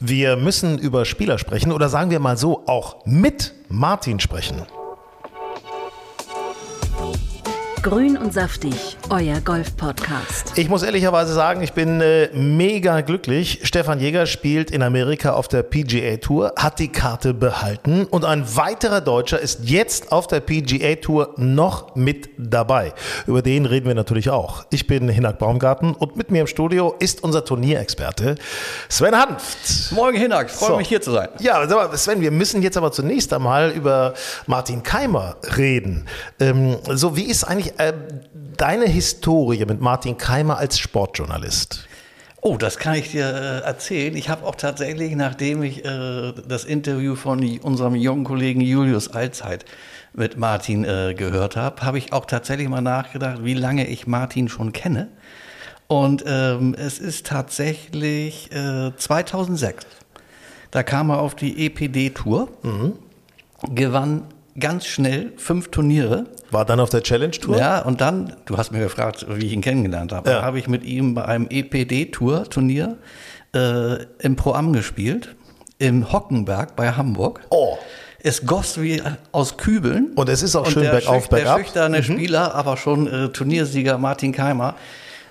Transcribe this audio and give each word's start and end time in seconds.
Wir 0.00 0.36
müssen 0.36 0.78
über 0.78 1.04
Spieler 1.04 1.38
sprechen 1.38 1.72
oder 1.72 1.88
sagen 1.88 2.10
wir 2.10 2.20
mal 2.20 2.36
so, 2.36 2.62
auch 2.66 3.04
mit 3.04 3.54
Martin 3.68 4.20
sprechen. 4.20 4.62
Grün 7.82 8.16
und 8.16 8.34
saftig, 8.34 8.96
euer 9.08 9.40
Golf-Podcast. 9.40 10.56
Ich 10.56 10.68
muss 10.68 10.82
ehrlicherweise 10.82 11.32
sagen, 11.32 11.62
ich 11.62 11.74
bin 11.74 12.00
äh, 12.00 12.28
mega 12.32 13.02
glücklich. 13.02 13.60
Stefan 13.62 14.00
Jäger 14.00 14.26
spielt 14.26 14.72
in 14.72 14.82
Amerika 14.82 15.34
auf 15.34 15.46
der 15.46 15.62
PGA 15.62 16.16
Tour, 16.16 16.52
hat 16.56 16.80
die 16.80 16.88
Karte 16.88 17.34
behalten 17.34 18.04
und 18.06 18.24
ein 18.24 18.44
weiterer 18.56 19.00
Deutscher 19.00 19.38
ist 19.38 19.60
jetzt 19.62 20.10
auf 20.10 20.26
der 20.26 20.40
PGA 20.40 20.96
Tour 20.96 21.34
noch 21.36 21.94
mit 21.94 22.30
dabei. 22.36 22.92
Über 23.28 23.42
den 23.42 23.64
reden 23.64 23.86
wir 23.86 23.94
natürlich 23.94 24.28
auch. 24.28 24.64
Ich 24.70 24.88
bin 24.88 25.08
Hinak 25.08 25.38
Baumgarten 25.38 25.92
und 25.94 26.16
mit 26.16 26.32
mir 26.32 26.40
im 26.40 26.46
Studio 26.48 26.96
ist 26.98 27.22
unser 27.22 27.44
Turnierexperte 27.44 28.34
Sven 28.88 29.14
Hanft. 29.16 29.92
Morgen 29.92 30.16
Hinak, 30.16 30.50
freue 30.50 30.70
So. 30.70 30.76
mich 30.78 30.88
hier 30.88 31.00
zu 31.00 31.12
sein. 31.12 31.28
Ja, 31.38 31.66
sag 31.68 31.90
mal, 31.90 31.96
Sven, 31.96 32.20
wir 32.20 32.32
müssen 32.32 32.60
jetzt 32.60 32.76
aber 32.76 32.90
zunächst 32.90 33.32
einmal 33.32 33.70
über 33.70 34.14
Martin 34.46 34.82
Keimer 34.82 35.36
reden. 35.56 36.06
Ähm, 36.40 36.76
so, 36.88 37.16
wie 37.16 37.22
ist 37.24 37.44
eigentlich 37.44 37.67
äh, 37.78 37.92
deine 38.56 38.86
Historie 38.86 39.64
mit 39.64 39.80
Martin 39.80 40.16
Keimer 40.16 40.58
als 40.58 40.78
Sportjournalist? 40.78 41.88
Oh, 42.40 42.56
das 42.56 42.78
kann 42.78 42.94
ich 42.94 43.10
dir 43.10 43.26
äh, 43.26 43.66
erzählen. 43.66 44.16
Ich 44.16 44.28
habe 44.28 44.46
auch 44.46 44.54
tatsächlich, 44.54 45.14
nachdem 45.16 45.62
ich 45.62 45.84
äh, 45.84 46.32
das 46.46 46.64
Interview 46.64 47.16
von 47.16 47.58
unserem 47.60 47.96
jungen 47.96 48.24
Kollegen 48.24 48.60
Julius 48.60 49.08
Allzeit 49.08 49.64
mit 50.12 50.36
Martin 50.36 50.84
äh, 50.84 51.14
gehört 51.16 51.56
habe, 51.56 51.82
habe 51.82 51.98
ich 51.98 52.12
auch 52.12 52.26
tatsächlich 52.26 52.68
mal 52.68 52.80
nachgedacht, 52.80 53.44
wie 53.44 53.54
lange 53.54 53.86
ich 53.88 54.06
Martin 54.06 54.48
schon 54.48 54.72
kenne. 54.72 55.08
Und 55.88 56.22
ähm, 56.26 56.74
es 56.78 56.98
ist 56.98 57.26
tatsächlich 57.26 58.52
äh, 58.52 58.92
2006. 58.96 59.86
Da 60.70 60.82
kam 60.82 61.10
er 61.10 61.20
auf 61.20 61.34
die 61.34 61.66
EPD-Tour, 61.66 62.48
gewann 63.74 64.24
ganz 64.58 64.86
schnell 64.86 65.32
fünf 65.36 65.70
Turniere. 65.70 66.26
War 66.50 66.64
dann 66.64 66.80
auf 66.80 66.90
der 66.90 67.02
Challenge 67.02 67.32
Tour? 67.32 67.58
Ja, 67.58 67.80
und 67.80 68.00
dann, 68.00 68.34
du 68.46 68.56
hast 68.56 68.72
mir 68.72 68.80
gefragt, 68.80 69.26
wie 69.28 69.46
ich 69.46 69.52
ihn 69.52 69.60
kennengelernt 69.60 70.12
habe. 70.12 70.30
Ja. 70.30 70.42
Habe 70.42 70.58
ich 70.58 70.68
mit 70.68 70.84
ihm 70.84 71.14
bei 71.14 71.24
einem 71.24 71.46
EPD-Tour-Turnier 71.50 72.96
äh, 73.54 74.04
im 74.18 74.36
Pro-Am 74.36 74.72
gespielt, 74.72 75.34
im 75.78 76.12
Hockenberg 76.12 76.76
bei 76.76 76.92
Hamburg. 76.92 77.40
Oh. 77.50 77.76
Es 78.20 78.46
goss 78.46 78.80
wie 78.80 79.00
aus 79.30 79.56
Kübeln. 79.56 80.12
Und 80.16 80.28
es 80.28 80.42
ist 80.42 80.56
auch 80.56 80.66
schön 80.66 80.82
bergauf, 80.82 81.28
bergab. 81.28 81.58
Mhm. 81.58 81.60
Der 81.60 81.64
schüchterne 81.64 82.02
Spieler, 82.02 82.54
aber 82.54 82.76
schon 82.76 83.06
äh, 83.06 83.28
Turniersieger 83.28 83.96
Martin 83.98 84.32
Keimer, 84.32 84.74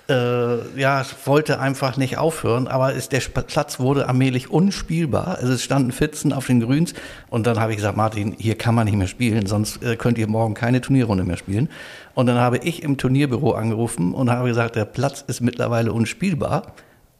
äh, 0.08 0.80
ja, 0.80 1.04
wollte 1.24 1.60
einfach 1.60 1.96
nicht 1.96 2.16
aufhören, 2.16 2.66
aber 2.66 2.94
ist, 2.94 3.12
der 3.12 3.20
Platz 3.20 3.78
wurde 3.78 4.08
allmählich 4.08 4.50
unspielbar. 4.50 5.38
Also 5.38 5.52
es 5.52 5.62
standen 5.62 5.92
Pfützen 5.92 6.32
auf 6.32 6.46
den 6.46 6.60
Grüns 6.60 6.94
und 7.28 7.46
dann 7.46 7.60
habe 7.60 7.72
ich 7.72 7.76
gesagt, 7.76 7.96
Martin, 7.96 8.34
hier 8.38 8.56
kann 8.56 8.74
man 8.74 8.86
nicht 8.86 8.96
mehr 8.96 9.06
spielen, 9.06 9.46
sonst 9.46 9.82
äh, 9.82 9.96
könnt 9.96 10.18
ihr 10.18 10.26
morgen 10.26 10.54
keine 10.54 10.80
Turnierrunde 10.80 11.24
mehr 11.24 11.36
spielen. 11.36 11.68
Und 12.14 12.26
dann 12.26 12.38
habe 12.38 12.58
ich 12.58 12.82
im 12.82 12.96
Turnierbüro 12.96 13.52
angerufen 13.52 14.14
und 14.14 14.30
habe 14.30 14.48
gesagt, 14.48 14.76
der 14.76 14.86
Platz 14.86 15.22
ist 15.26 15.40
mittlerweile 15.40 15.92
unspielbar. 15.92 16.72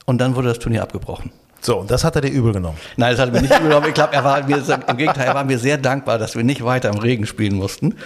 Und 0.06 0.20
dann 0.20 0.34
wurde 0.34 0.48
das 0.48 0.59
Turnier 0.59 0.83
abgebrochen. 0.83 1.31
So, 1.60 1.78
und 1.78 1.90
das 1.90 2.04
hat 2.04 2.14
er 2.14 2.22
dir 2.22 2.30
übel 2.30 2.52
genommen. 2.52 2.78
Nein, 2.96 3.10
das 3.12 3.20
hat 3.20 3.28
er 3.28 3.32
mir 3.32 3.42
nicht 3.42 3.58
übernommen. 3.58 3.86
Ich 3.88 3.94
glaube, 3.94 4.14
er 4.14 4.22
war 4.24 4.42
mir, 4.46 4.56
im 4.58 4.96
Gegenteil, 4.96 5.26
er 5.26 5.34
war 5.34 5.44
mir 5.44 5.58
sehr 5.58 5.76
dankbar, 5.76 6.16
dass 6.18 6.36
wir 6.36 6.44
nicht 6.44 6.64
weiter 6.64 6.88
im 6.88 6.98
Regen 6.98 7.26
spielen 7.26 7.54
mussten. 7.56 7.96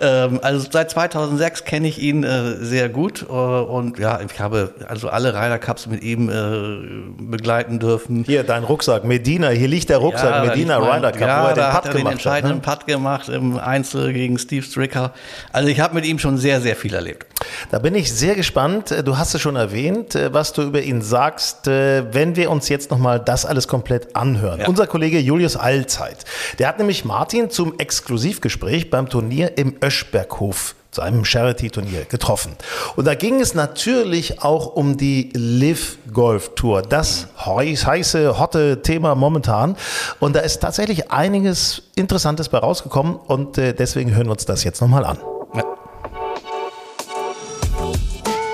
Ähm, 0.00 0.40
also 0.42 0.66
seit 0.70 0.90
2006 0.90 1.64
kenne 1.64 1.86
ich 1.88 2.00
ihn 2.00 2.24
äh, 2.24 2.56
sehr 2.56 2.88
gut 2.88 3.24
äh, 3.28 3.32
und 3.32 3.98
ja, 3.98 4.20
ich 4.20 4.40
habe 4.40 4.72
also 4.88 5.08
alle 5.08 5.32
Ryder 5.34 5.58
Cups 5.58 5.86
mit 5.86 6.02
ihm 6.02 6.28
äh, 6.28 7.22
begleiten 7.22 7.78
dürfen. 7.78 8.24
Hier, 8.24 8.42
dein 8.42 8.64
Rucksack, 8.64 9.04
Medina, 9.04 9.50
hier 9.50 9.68
liegt 9.68 9.88
der 9.90 9.98
Rucksack, 9.98 10.30
da 10.30 10.44
Medina 10.44 10.80
mein- 10.80 10.96
Ryder 10.98 11.12
Cup, 11.12 11.20
ja, 11.20 11.42
wo 11.42 11.46
er 11.48 11.54
den 11.54 11.56
da 11.62 11.66
Putt 11.70 11.74
hat 11.76 11.84
er 11.86 11.90
den 11.92 11.98
gemacht 11.98 12.12
entscheidenden 12.14 12.58
hat. 12.58 12.66
Ne? 12.66 12.76
Putt 12.76 12.86
gemacht 12.86 13.28
im 13.28 13.58
Einzel 13.58 14.12
gegen 14.12 14.38
Steve 14.38 14.64
Stricker. 14.64 15.12
Also 15.52 15.68
ich 15.68 15.80
habe 15.80 15.94
mit 15.94 16.04
ihm 16.04 16.18
schon 16.18 16.36
sehr, 16.36 16.60
sehr 16.60 16.74
viel 16.76 16.94
erlebt. 16.94 17.26
Da 17.70 17.78
bin 17.78 17.94
ich 17.94 18.12
sehr 18.12 18.34
gespannt. 18.34 18.92
Du 19.04 19.16
hast 19.18 19.34
es 19.34 19.40
schon 19.40 19.56
erwähnt, 19.56 20.14
äh, 20.14 20.32
was 20.34 20.52
du 20.52 20.62
über 20.62 20.82
ihn 20.82 21.00
sagst. 21.02 21.68
Äh, 21.68 22.12
Wenn 22.12 22.36
wir 22.36 22.50
uns 22.50 22.68
jetzt 22.68 22.87
nochmal 22.90 23.20
das 23.20 23.46
alles 23.46 23.68
komplett 23.68 24.14
anhören. 24.16 24.60
Ja. 24.60 24.68
Unser 24.68 24.86
Kollege 24.86 25.18
Julius 25.18 25.56
Allzeit, 25.56 26.24
der 26.58 26.68
hat 26.68 26.78
nämlich 26.78 27.04
Martin 27.04 27.50
zum 27.50 27.78
Exklusivgespräch 27.78 28.90
beim 28.90 29.08
Turnier 29.08 29.56
im 29.58 29.74
Öschberghof 29.82 30.74
zu 30.90 31.02
einem 31.02 31.24
Charity-Turnier 31.24 32.06
getroffen. 32.06 32.52
Und 32.96 33.06
da 33.06 33.14
ging 33.14 33.40
es 33.40 33.54
natürlich 33.54 34.42
auch 34.42 34.74
um 34.74 34.96
die 34.96 35.30
Live 35.34 35.98
Golf 36.12 36.52
Tour, 36.54 36.82
das 36.82 37.28
heiß- 37.38 37.84
heiße, 37.84 38.38
hotte 38.38 38.80
Thema 38.82 39.14
momentan. 39.14 39.76
Und 40.18 40.34
da 40.34 40.40
ist 40.40 40.60
tatsächlich 40.60 41.10
einiges 41.10 41.82
Interessantes 41.94 42.48
bei 42.48 42.58
rausgekommen 42.58 43.16
und 43.16 43.58
äh, 43.58 43.74
deswegen 43.74 44.14
hören 44.14 44.26
wir 44.26 44.32
uns 44.32 44.46
das 44.46 44.64
jetzt 44.64 44.80
nochmal 44.80 45.04
an. 45.04 45.18
Ja. 45.54 45.64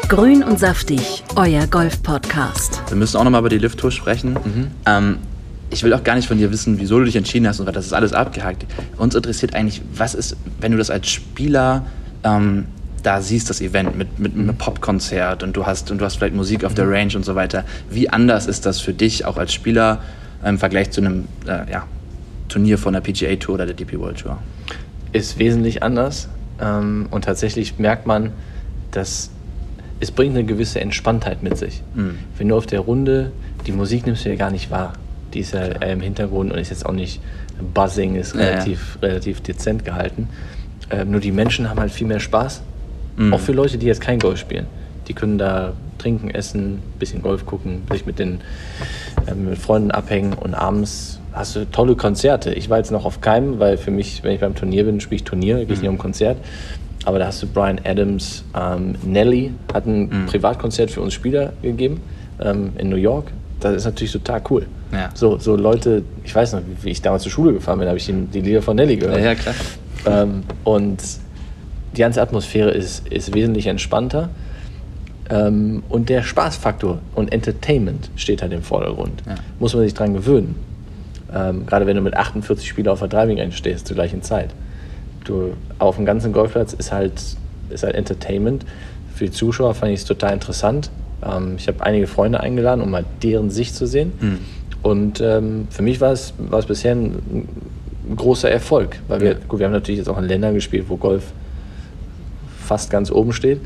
Grün 0.09 0.43
und 0.43 0.59
saftig, 0.59 1.23
euer 1.37 1.67
Golf-Podcast. 1.67 2.74
Wir 2.95 2.99
müssen 2.99 3.17
auch 3.17 3.25
nochmal 3.25 3.41
über 3.41 3.49
die 3.49 3.59
Lift-Tour 3.59 3.91
sprechen. 3.91 4.37
Ähm, 4.87 5.19
ich 5.71 5.83
will 5.83 5.93
auch 5.93 6.05
gar 6.05 6.15
nicht 6.15 6.29
von 6.29 6.39
dir 6.39 6.53
wissen, 6.53 6.79
wieso 6.79 6.99
du 6.99 7.05
dich 7.05 7.17
entschieden 7.17 7.49
hast 7.49 7.59
und 7.61 7.67
was. 7.67 7.75
Das 7.75 7.87
ist 7.87 7.93
alles 7.93 8.13
abgehakt. 8.13 8.65
Uns 8.97 9.15
interessiert 9.15 9.55
eigentlich, 9.55 9.83
was 9.95 10.15
ist, 10.15 10.37
wenn 10.61 10.73
du 10.73 10.79
das 10.79 10.91
als 10.91 11.09
Spieler 11.09 11.87
ähm, 12.23 12.67
da 13.03 13.21
siehst, 13.21 13.51
das 13.51 13.61
Event 13.61 13.97
mit, 13.97 14.19
mit 14.19 14.35
einem 14.35 14.57
Popkonzert 14.57 15.43
und 15.43 15.57
du 15.57 15.67
hast 15.67 15.91
und 15.91 15.99
du 15.99 16.05
hast 16.05 16.17
vielleicht 16.17 16.35
Musik 16.35 16.65
auf 16.65 16.75
der 16.75 16.89
Range 16.89 17.15
und 17.17 17.25
so 17.25 17.35
weiter. 17.35 17.65
Wie 17.91 18.09
anders 18.09 18.47
ist 18.47 18.65
das 18.65 18.81
für 18.81 18.93
dich 18.93 19.25
auch 19.25 19.37
als 19.37 19.53
Spieler 19.53 20.01
im 20.45 20.59
Vergleich 20.59 20.91
zu 20.91 21.01
einem 21.01 21.25
äh, 21.47 21.71
ja, 21.71 21.87
Turnier 22.49 22.79
von 22.79 22.95
der 22.95 23.01
PGA 23.01 23.35
Tour 23.37 23.57
oder 23.57 23.67
der 23.67 23.75
DP 23.75 23.99
World 23.99 24.21
Tour? 24.21 24.39
ist 25.15 25.39
wesentlich 25.39 25.83
anders. 25.83 26.29
Ähm, 26.61 27.07
und 27.11 27.25
tatsächlich 27.25 27.79
merkt 27.79 28.07
man, 28.07 28.33
dass 28.91 29.31
es 30.01 30.11
bringt 30.11 30.37
eine 30.37 30.45
gewisse 30.45 30.81
Entspanntheit 30.81 31.43
mit 31.43 31.57
sich. 31.57 31.83
Mhm. 31.95 32.19
Wenn 32.37 32.49
du 32.49 32.57
auf 32.57 32.67
der 32.67 32.81
Runde, 32.81 33.33
die 33.67 33.73
Musik 33.73 34.07
nimmst 34.07 34.25
du 34.25 34.29
ja 34.31 34.37
gar 34.37 34.51
nicht 34.51 34.71
wahr. 34.71 34.95
Die 35.33 35.41
ist 35.41 35.55
ja 35.55 35.67
eher 35.67 35.93
im 35.93 36.01
Hintergrund 36.01 36.53
und 36.53 36.59
ist 36.59 36.71
jetzt 36.71 36.87
auch 36.87 36.93
nicht 36.93 37.21
buzzing, 37.73 38.17
ist 38.17 38.35
Ja, 38.35 38.41
ja. 38.41 38.49
relativ, 38.49 38.99
relativ 39.03 39.41
dezent 39.41 39.85
gehalten. 39.85 40.29
Ähm, 40.91 41.11
nur 41.11 41.21
die 41.21 41.33
Menschen 41.33 41.71
haben 41.71 41.81
halt 41.81 41.93
viel 41.93 42.07
mehr 42.07 42.21
Spaß. 42.21 42.63
Mhm. 43.17 43.33
Auch 43.33 43.41
für 43.41 43.53
Leute, 43.53 43.79
die 43.79 43.87
jetzt 43.87 44.01
kein 44.01 44.19
Golf 44.19 44.39
spielen. 44.39 44.67
Die 45.09 45.15
können 45.15 45.39
da 45.39 45.73
trinken, 45.99 46.31
essen, 46.31 46.81
bisschen 46.99 47.23
Golf 47.23 47.47
gucken, 47.47 47.83
sich 47.91 48.07
mit 48.07 48.19
den 48.19 48.41
ähm, 49.27 49.51
mit 49.51 49.59
Freunden 49.59 49.91
abhängen 49.91 50.35
und 50.35 50.55
abends 50.55 51.21
hast 51.33 51.57
du 51.57 51.65
tolle 51.71 51.97
Konzerte. 51.97 52.53
Ich 52.53 52.71
war 52.71 52.79
jetzt 52.79 52.91
noch 52.91 53.05
auf 53.05 53.21
keinem, 53.21 53.59
weil 53.59 53.77
für 53.77 53.91
mich, 53.91 54.23
wenn 54.23 54.35
ich 54.35 54.41
beim 54.41 54.55
Turnier 54.55 54.85
bin, 54.85 55.01
spiele 55.01 55.17
ich 55.17 55.25
Turnier, 55.25 55.65
gehe 55.65 55.75
ich 55.75 55.81
nicht 55.81 55.89
um 55.89 55.99
Konzert. 55.99 56.37
Aber 57.05 57.19
da 57.19 57.27
hast 57.27 57.43
du 57.43 57.47
Brian 57.47 57.81
Adams, 57.85 58.45
ähm, 58.59 58.95
Nelly 59.05 59.53
hat 59.73 59.87
ein 59.87 60.25
Privatkonzert 60.27 60.91
für 60.91 61.01
uns 61.01 61.13
Spieler 61.13 61.53
gegeben 61.63 62.01
ähm, 62.41 62.73
in 62.79 62.89
New 62.89 62.97
York. 62.97 63.27
Das 63.61 63.75
ist 63.75 63.85
natürlich 63.85 64.13
total 64.13 64.43
cool. 64.51 64.67
Ja. 64.93 65.11
So, 65.15 65.39
so 65.39 65.57
Leute, 65.57 66.03
ich 66.23 66.35
weiß 66.35 66.55
noch, 66.55 66.63
wie 66.83 66.91
ich 66.91 67.03
damals 67.03 67.23
zur 67.23 67.33
Schule 67.33 67.53
gefahren 67.53 67.79
bin, 67.79 67.89
habe 67.89 67.99
ich 67.99 68.07
die, 68.07 68.13
die 68.13 68.41
Lieder 68.41 68.63
von 68.63 68.77
Nelly 68.77 68.97
gehört. 68.97 69.19
Ja, 69.19 69.25
ja, 69.25 69.35
klar. 69.35 69.55
Ähm, 70.07 70.43
und 70.65 71.03
die 71.97 72.01
ganze 72.01 72.21
Atmosphäre 72.21 72.71
ist, 72.71 73.09
ist 73.09 73.35
wesentlich 73.35 73.67
entspannter. 73.67 74.31
Ähm, 75.31 75.83
und 75.89 76.09
der 76.09 76.23
Spaßfaktor 76.23 76.99
und 77.15 77.33
Entertainment 77.33 78.11
steht 78.17 78.43
halt 78.43 78.53
im 78.53 78.63
Vordergrund. 78.63 79.23
Ja. 79.27 79.37
Muss 79.59 79.75
man 79.75 79.85
sich 79.85 79.95
dran 79.95 80.13
gewöhnen. 80.13 80.55
Ähm, 81.35 81.67
gerade 81.67 81.87
wenn 81.87 81.97
du 81.97 82.03
mit 82.03 82.15
48 82.15 82.69
Spielern 82.69 82.93
auf 82.93 82.99
der 83.01 83.09
Driving 83.09 83.39
Range 83.39 83.53
stehst 83.53 83.87
zur 83.87 83.95
gleichen 83.95 84.23
Zeit. 84.23 84.51
Du, 85.25 85.55
auf 85.79 85.97
dem 85.97 86.05
ganzen 86.05 86.33
Golfplatz 86.33 86.73
ist 86.73 86.93
halt, 86.93 87.13
ist 87.71 87.83
halt 87.83 87.95
Entertainment. 87.95 88.65
Für 89.15 89.27
die 89.27 89.31
Zuschauer 89.31 89.75
fand 89.75 89.93
ich 89.93 90.01
es 90.01 90.05
total 90.05 90.33
interessant. 90.35 90.91
Ähm, 91.25 91.55
ich 91.57 91.69
habe 91.69 91.83
einige 91.83 92.07
Freunde 92.07 92.41
eingeladen, 92.41 92.83
um 92.83 92.91
mal 92.91 93.05
deren 93.23 93.51
Sicht 93.51 93.75
zu 93.75 93.87
sehen. 93.87 94.13
Und 94.83 95.21
ähm, 95.21 95.67
für 95.71 95.83
mich 95.83 96.01
war 96.01 96.13
es, 96.13 96.35
bisher 96.69 96.95
ein, 96.95 97.49
großer 98.17 98.51
Erfolg. 98.51 98.99
Weil 99.09 99.21
wir, 99.23 99.35
gut, 99.49 99.59
wir 99.59 99.67
haben 99.67 99.73
natürlich 99.73 99.99
jetzt 99.99 100.09
auch 100.09 100.19
in 100.19 100.25
Ländern 100.25 100.53
gespielt, 100.55 100.85
wo 100.89 100.97
Golf 100.97 101.33
fast 102.59 102.91
ganz 102.91 103.11
oben 103.11 103.33
steht. 103.33 103.61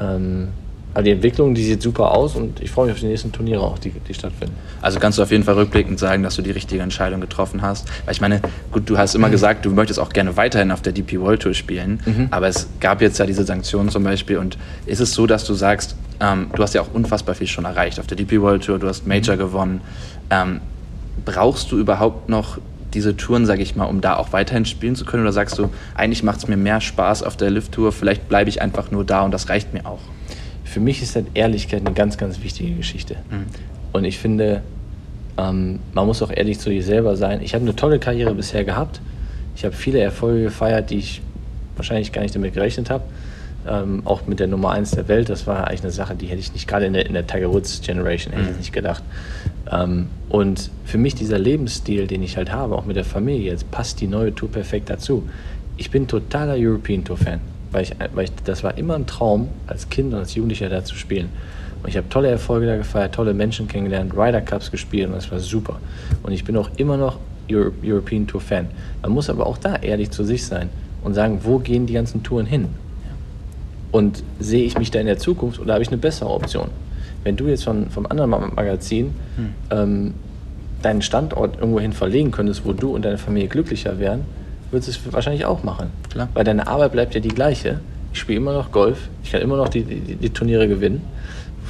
Ähm, 0.00 0.48
aber 0.94 1.04
die 1.04 1.10
Entwicklung, 1.10 1.54
die 1.54 1.64
sieht 1.64 1.82
super 1.82 2.12
aus 2.12 2.34
und 2.34 2.60
ich 2.60 2.70
freue 2.70 2.86
mich 2.86 2.94
auf 2.94 3.00
die 3.00 3.06
nächsten 3.06 3.32
Turniere 3.32 3.62
auch, 3.62 3.78
die, 3.78 3.90
die 3.90 4.14
stattfinden. 4.14 4.56
Also 4.82 4.98
kannst 4.98 5.18
du 5.18 5.22
auf 5.22 5.30
jeden 5.30 5.44
Fall 5.44 5.54
rückblickend 5.54 5.98
sagen, 5.98 6.22
dass 6.22 6.36
du 6.36 6.42
die 6.42 6.50
richtige 6.50 6.82
Entscheidung 6.82 7.20
getroffen 7.20 7.62
hast. 7.62 7.88
Weil 8.04 8.14
ich 8.14 8.20
meine, 8.20 8.40
gut, 8.72 8.88
du 8.90 8.98
hast 8.98 9.14
immer 9.14 9.30
gesagt, 9.30 9.64
du 9.64 9.70
möchtest 9.70 10.00
auch 10.00 10.10
gerne 10.10 10.36
weiterhin 10.36 10.72
auf 10.72 10.82
der 10.82 10.92
DP 10.92 11.20
World 11.20 11.42
Tour 11.42 11.54
spielen, 11.54 12.00
aber 12.30 12.48
es 12.48 12.68
gab 12.80 13.00
jetzt 13.00 13.18
ja 13.18 13.26
diese 13.26 13.44
Sanktionen 13.44 13.88
zum 13.90 14.02
Beispiel 14.04 14.38
und 14.38 14.58
ist 14.86 15.00
es 15.00 15.14
so, 15.14 15.26
dass 15.26 15.44
du 15.44 15.54
sagst, 15.54 15.96
ähm, 16.20 16.50
du 16.54 16.62
hast 16.62 16.74
ja 16.74 16.82
auch 16.82 16.92
unfassbar 16.92 17.34
viel 17.34 17.46
schon 17.46 17.64
erreicht 17.64 18.00
auf 18.00 18.06
der 18.06 18.16
DP 18.16 18.40
World 18.40 18.64
Tour, 18.64 18.78
du 18.78 18.88
hast 18.88 19.06
Major 19.06 19.36
gewonnen. 19.36 19.80
Ähm, 20.30 20.60
brauchst 21.24 21.70
du 21.72 21.78
überhaupt 21.78 22.28
noch 22.28 22.58
diese 22.94 23.16
Touren, 23.16 23.46
sage 23.46 23.62
ich 23.62 23.76
mal, 23.76 23.84
um 23.84 24.00
da 24.00 24.16
auch 24.16 24.32
weiterhin 24.32 24.64
spielen 24.64 24.96
zu 24.96 25.04
können? 25.04 25.22
Oder 25.22 25.32
sagst 25.32 25.58
du, 25.58 25.70
eigentlich 25.94 26.22
macht 26.22 26.38
es 26.38 26.48
mir 26.48 26.56
mehr 26.56 26.80
Spaß 26.80 27.22
auf 27.22 27.36
der 27.36 27.50
Lift-Tour, 27.50 27.92
vielleicht 27.92 28.28
bleibe 28.28 28.50
ich 28.50 28.60
einfach 28.62 28.90
nur 28.90 29.04
da 29.04 29.22
und 29.22 29.30
das 29.30 29.48
reicht 29.48 29.72
mir 29.72 29.86
auch? 29.86 30.00
Für 30.70 30.80
mich 30.80 31.02
ist 31.02 31.16
halt 31.16 31.26
Ehrlichkeit 31.34 31.80
eine 31.84 31.94
ganz, 31.94 32.16
ganz 32.16 32.42
wichtige 32.42 32.74
Geschichte. 32.76 33.16
Und 33.92 34.04
ich 34.04 34.18
finde, 34.18 34.62
Ähm, 35.38 35.78
man 35.94 36.06
muss 36.06 36.20
auch 36.22 36.30
ehrlich 36.30 36.58
zu 36.58 36.68
sich 36.70 36.84
selber 36.84 37.16
sein. 37.16 37.40
Ich 37.42 37.54
habe 37.54 37.62
eine 37.64 37.74
tolle 37.74 37.98
Karriere 37.98 38.34
bisher 38.34 38.62
gehabt. 38.64 39.00
Ich 39.56 39.64
habe 39.64 39.74
viele 39.74 39.98
Erfolge 40.00 40.42
gefeiert, 40.44 40.90
die 40.90 40.98
ich 40.98 41.22
wahrscheinlich 41.76 42.12
gar 42.12 42.20
nicht 42.22 42.34
damit 42.34 42.52
gerechnet 42.52 42.90
habe. 42.90 43.04
Ähm, 43.66 44.02
auch 44.04 44.26
mit 44.26 44.38
der 44.38 44.48
Nummer 44.48 44.70
1 44.72 44.90
der 44.90 45.08
Welt, 45.08 45.28
das 45.28 45.46
war 45.46 45.66
eigentlich 45.68 45.82
eine 45.82 45.92
Sache, 45.92 46.14
die 46.14 46.26
hätte 46.26 46.40
ich 46.40 46.52
nicht, 46.52 46.66
gerade 46.68 46.84
in 46.86 46.92
der, 46.92 47.06
in 47.06 47.14
der 47.14 47.26
Tiger 47.26 47.50
Woods 47.52 47.80
Generation, 47.80 48.34
hätte 48.34 48.50
ich 48.50 48.56
nicht 48.58 48.72
gedacht. 48.72 49.02
Ähm, 49.70 50.08
und 50.28 50.70
für 50.84 50.98
mich 50.98 51.14
dieser 51.14 51.38
Lebensstil, 51.38 52.06
den 52.06 52.22
ich 52.22 52.36
halt 52.36 52.50
habe, 52.52 52.74
auch 52.76 52.84
mit 52.84 52.96
der 52.96 53.04
Familie, 53.04 53.50
jetzt 53.52 53.70
passt 53.70 54.00
die 54.02 54.08
neue 54.08 54.34
Tour 54.34 54.50
perfekt 54.50 54.90
dazu. 54.90 55.26
Ich 55.78 55.90
bin 55.90 56.06
totaler 56.06 56.56
European 56.58 57.02
Tour 57.04 57.16
Fan, 57.16 57.40
weil 57.72 57.82
ich, 57.82 57.92
weil 58.14 58.24
ich, 58.24 58.32
das 58.44 58.62
war 58.64 58.76
immer 58.78 58.94
ein 58.94 59.06
Traum, 59.06 59.48
als 59.66 59.88
Kind 59.88 60.12
und 60.12 60.18
als 60.20 60.34
Jugendlicher 60.34 60.68
da 60.68 60.84
zu 60.84 60.94
spielen. 60.94 61.28
Und 61.82 61.88
ich 61.88 61.96
habe 61.96 62.08
tolle 62.10 62.28
Erfolge 62.28 62.66
da 62.66 62.76
gefeiert, 62.76 63.14
tolle 63.14 63.32
Menschen 63.32 63.66
kennengelernt, 63.68 64.12
Ryder 64.14 64.42
Cups 64.42 64.70
gespielt 64.70 65.08
und 65.08 65.14
das 65.14 65.30
war 65.30 65.38
super. 65.38 65.78
Und 66.22 66.32
ich 66.32 66.44
bin 66.44 66.56
auch 66.56 66.70
immer 66.76 66.96
noch 66.96 67.18
Euro 67.50 67.72
European 67.82 68.26
Tour 68.26 68.40
Fan. 68.40 68.66
Man 69.02 69.12
muss 69.12 69.30
aber 69.30 69.46
auch 69.46 69.58
da 69.58 69.76
ehrlich 69.76 70.10
zu 70.10 70.22
sich 70.24 70.44
sein 70.44 70.68
und 71.02 71.14
sagen, 71.14 71.40
wo 71.42 71.58
gehen 71.58 71.86
die 71.86 71.94
ganzen 71.94 72.22
Touren 72.22 72.46
hin? 72.46 72.68
Und 73.92 74.22
sehe 74.38 74.64
ich 74.64 74.78
mich 74.78 74.90
da 74.90 75.00
in 75.00 75.06
der 75.06 75.18
Zukunft 75.18 75.58
oder 75.58 75.72
habe 75.74 75.82
ich 75.82 75.88
eine 75.88 75.96
bessere 75.98 76.30
Option? 76.30 76.68
Wenn 77.24 77.36
du 77.36 77.48
jetzt 77.48 77.64
von, 77.64 77.90
vom 77.90 78.06
anderen 78.06 78.30
Ma- 78.30 78.50
Magazin 78.54 79.14
ähm, 79.70 80.14
deinen 80.82 81.02
Standort 81.02 81.56
irgendwohin 81.56 81.92
verlegen 81.92 82.30
könntest, 82.30 82.64
wo 82.64 82.72
du 82.72 82.94
und 82.94 83.04
deine 83.04 83.18
Familie 83.18 83.48
glücklicher 83.48 83.98
wären, 83.98 84.20
würdest 84.70 84.88
du 84.88 85.08
es 85.08 85.12
wahrscheinlich 85.12 85.44
auch 85.44 85.62
machen. 85.62 85.90
Klar. 86.10 86.28
Weil 86.34 86.44
deine 86.44 86.66
Arbeit 86.66 86.92
bleibt 86.92 87.14
ja 87.14 87.20
die 87.20 87.28
gleiche. 87.28 87.80
Ich 88.12 88.20
spiele 88.20 88.38
immer 88.38 88.52
noch 88.52 88.72
Golf, 88.72 89.08
ich 89.22 89.32
kann 89.32 89.40
immer 89.40 89.56
noch 89.56 89.68
die, 89.68 89.84
die, 89.84 90.16
die 90.16 90.30
Turniere 90.30 90.68
gewinnen. 90.68 91.02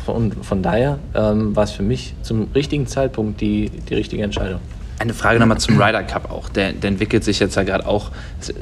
Von, 0.07 0.33
von 0.33 0.63
daher 0.63 0.99
ähm, 1.15 1.55
war 1.55 1.65
es 1.65 1.73
für 1.73 1.83
mich 1.83 2.15
zum 2.23 2.49
richtigen 2.55 2.87
Zeitpunkt 2.87 3.41
die, 3.41 3.71
die 3.71 3.95
richtige 3.95 4.23
Entscheidung. 4.23 4.61
Eine 4.99 5.15
Frage 5.15 5.39
nochmal 5.39 5.59
zum 5.59 5.81
Ryder 5.81 6.03
Cup 6.03 6.31
auch. 6.31 6.49
Der, 6.51 6.73
der 6.73 6.89
entwickelt 6.89 7.25
sich 7.25 7.39
jetzt 7.41 7.55
ja 7.57 7.63
gerade 7.63 7.87
auch. 7.87 8.11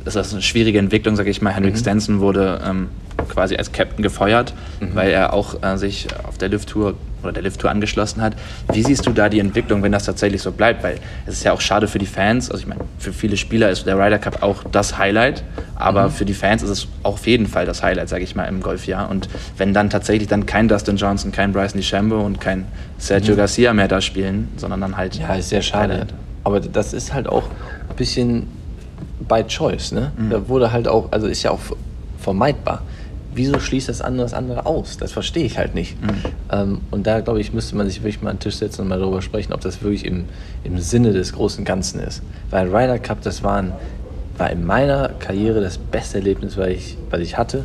Das 0.04 0.14
ist 0.14 0.32
eine 0.32 0.42
schwierige 0.42 0.78
Entwicklung, 0.78 1.16
sage 1.16 1.30
ich 1.30 1.42
mal. 1.42 1.52
Henrik 1.52 1.76
Stenson 1.76 2.20
wurde 2.20 2.60
ähm, 2.64 2.88
quasi 3.28 3.56
als 3.56 3.72
Captain 3.72 4.02
gefeuert, 4.02 4.54
weil 4.80 5.10
er 5.10 5.32
auch 5.32 5.62
äh, 5.62 5.76
sich 5.76 6.08
auf 6.26 6.38
der 6.38 6.48
Lift 6.48 6.68
Tour 6.70 6.94
oder 7.22 7.32
der 7.32 7.42
Lift 7.42 7.60
Tour 7.60 7.70
angeschlossen 7.70 8.22
hat. 8.22 8.34
Wie 8.72 8.82
siehst 8.82 9.04
du 9.06 9.10
da 9.10 9.28
die 9.28 9.40
Entwicklung, 9.40 9.82
wenn 9.82 9.90
das 9.90 10.04
tatsächlich 10.04 10.40
so 10.40 10.52
bleibt? 10.52 10.84
Weil 10.84 10.98
es 11.26 11.34
ist 11.34 11.44
ja 11.44 11.52
auch 11.52 11.60
schade 11.60 11.88
für 11.88 11.98
die 11.98 12.06
Fans. 12.06 12.50
Also 12.50 12.62
ich 12.62 12.68
meine, 12.68 12.80
für 12.98 13.12
viele 13.12 13.36
Spieler 13.36 13.70
ist 13.70 13.86
der 13.86 13.98
Ryder 13.98 14.18
Cup 14.18 14.42
auch 14.42 14.62
das 14.70 14.98
Highlight, 14.98 15.42
aber 15.74 16.10
für 16.10 16.24
die 16.24 16.34
Fans 16.34 16.62
ist 16.62 16.70
es 16.70 16.88
auf 17.02 17.26
jeden 17.26 17.46
Fall 17.46 17.66
das 17.66 17.82
Highlight, 17.82 18.08
sage 18.08 18.22
ich 18.22 18.36
mal, 18.36 18.44
im 18.44 18.60
Golfjahr. 18.60 19.10
Und 19.10 19.28
wenn 19.56 19.74
dann 19.74 19.90
tatsächlich 19.90 20.28
dann 20.28 20.46
kein 20.46 20.68
Dustin 20.68 20.96
Johnson, 20.96 21.32
kein 21.32 21.52
Bryson 21.52 21.80
DeChambeau 21.80 22.20
und 22.20 22.40
kein 22.40 22.66
Sergio 22.98 23.34
Garcia 23.34 23.72
mehr 23.72 23.88
da 23.88 24.00
spielen, 24.00 24.48
sondern 24.56 24.80
dann 24.80 24.96
halt 24.96 25.16
Ja, 25.16 25.34
ist 25.34 25.48
sehr 25.48 25.62
schade. 25.62 25.94
Highlight. 25.94 26.14
Aber 26.44 26.60
das 26.60 26.92
ist 26.92 27.12
halt 27.12 27.28
auch 27.28 27.44
ein 27.90 27.96
bisschen 27.96 28.46
by 29.28 29.42
choice, 29.44 29.92
ne? 29.92 30.12
Da 30.30 30.48
wurde 30.48 30.72
halt 30.72 30.86
auch, 30.86 31.10
also 31.10 31.26
ist 31.26 31.42
ja 31.42 31.50
auch 31.50 31.58
vermeidbar. 32.20 32.82
Wieso 33.38 33.60
schließt 33.60 33.88
das 33.88 34.00
andere 34.00 34.24
das 34.24 34.34
andere 34.34 34.66
aus? 34.66 34.96
Das 34.96 35.12
verstehe 35.12 35.44
ich 35.44 35.58
halt 35.58 35.72
nicht. 35.72 35.96
Ähm, 36.50 36.80
und 36.90 37.06
da, 37.06 37.20
glaube 37.20 37.40
ich, 37.40 37.52
müsste 37.52 37.76
man 37.76 37.86
sich 37.88 38.02
wirklich 38.02 38.20
mal 38.20 38.30
an 38.30 38.36
den 38.36 38.40
Tisch 38.40 38.56
setzen 38.56 38.82
und 38.82 38.88
mal 38.88 38.98
darüber 38.98 39.22
sprechen, 39.22 39.52
ob 39.52 39.60
das 39.60 39.80
wirklich 39.80 40.04
im, 40.04 40.24
im 40.64 40.80
Sinne 40.80 41.12
des 41.12 41.34
großen 41.34 41.64
Ganzen 41.64 42.00
ist. 42.00 42.20
Weil 42.50 42.66
Ryder 42.66 42.98
Cup, 42.98 43.22
das 43.22 43.44
war, 43.44 43.58
ein, 43.58 43.72
war 44.38 44.50
in 44.50 44.66
meiner 44.66 45.10
Karriere 45.20 45.60
das 45.60 45.78
beste 45.78 46.18
Erlebnis, 46.18 46.56
was 46.56 46.66
ich, 46.66 46.98
was 47.10 47.20
ich 47.20 47.38
hatte. 47.38 47.64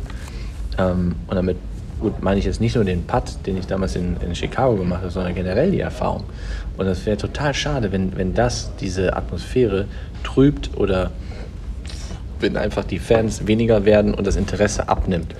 Ähm, 0.78 1.16
und 1.26 1.34
damit 1.34 1.56
gut, 1.98 2.22
meine 2.22 2.38
ich 2.38 2.44
jetzt 2.44 2.60
nicht 2.60 2.76
nur 2.76 2.84
den 2.84 3.04
Putt, 3.04 3.44
den 3.44 3.56
ich 3.56 3.66
damals 3.66 3.96
in, 3.96 4.16
in 4.24 4.32
Chicago 4.36 4.76
gemacht 4.76 5.00
habe, 5.00 5.10
sondern 5.10 5.34
generell 5.34 5.72
die 5.72 5.80
Erfahrung. 5.80 6.22
Und 6.76 6.86
das 6.86 7.04
wäre 7.04 7.16
total 7.16 7.52
schade, 7.52 7.90
wenn, 7.90 8.16
wenn 8.16 8.32
das 8.32 8.70
diese 8.80 9.16
Atmosphäre 9.16 9.86
trübt 10.22 10.70
oder 10.76 11.10
wenn 12.44 12.56
einfach 12.56 12.84
die 12.84 12.98
Fans 12.98 13.46
weniger 13.46 13.84
werden 13.84 14.14
und 14.14 14.26
das 14.26 14.36
Interesse 14.36 14.88
abnimmt, 14.88 15.34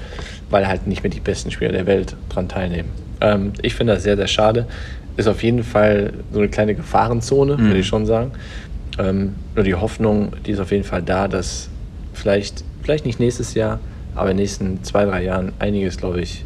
weil 0.50 0.66
halt 0.66 0.86
nicht 0.86 1.02
mehr 1.02 1.10
die 1.10 1.20
besten 1.20 1.50
Spieler 1.50 1.70
der 1.70 1.86
Welt 1.86 2.16
dran 2.30 2.48
teilnehmen. 2.48 2.88
Ähm, 3.20 3.52
ich 3.62 3.74
finde 3.74 3.94
das 3.94 4.02
sehr, 4.02 4.16
sehr 4.16 4.26
schade. 4.26 4.66
Ist 5.16 5.28
auf 5.28 5.44
jeden 5.44 5.62
Fall 5.62 6.12
so 6.32 6.40
eine 6.40 6.48
kleine 6.48 6.74
Gefahrenzone, 6.74 7.58
würde 7.58 7.78
ich 7.78 7.86
schon 7.86 8.04
sagen. 8.06 8.32
Ähm, 8.98 9.34
nur 9.54 9.64
die 9.64 9.74
Hoffnung, 9.74 10.32
die 10.44 10.52
ist 10.52 10.60
auf 10.60 10.72
jeden 10.72 10.84
Fall 10.84 11.02
da, 11.02 11.28
dass 11.28 11.68
vielleicht, 12.12 12.64
vielleicht 12.82 13.06
nicht 13.06 13.20
nächstes 13.20 13.54
Jahr, 13.54 13.78
aber 14.14 14.30
in 14.30 14.36
den 14.36 14.42
nächsten 14.42 14.82
zwei, 14.82 15.04
drei 15.04 15.22
Jahren 15.22 15.52
einiges, 15.58 15.98
glaube 15.98 16.20
ich, 16.20 16.44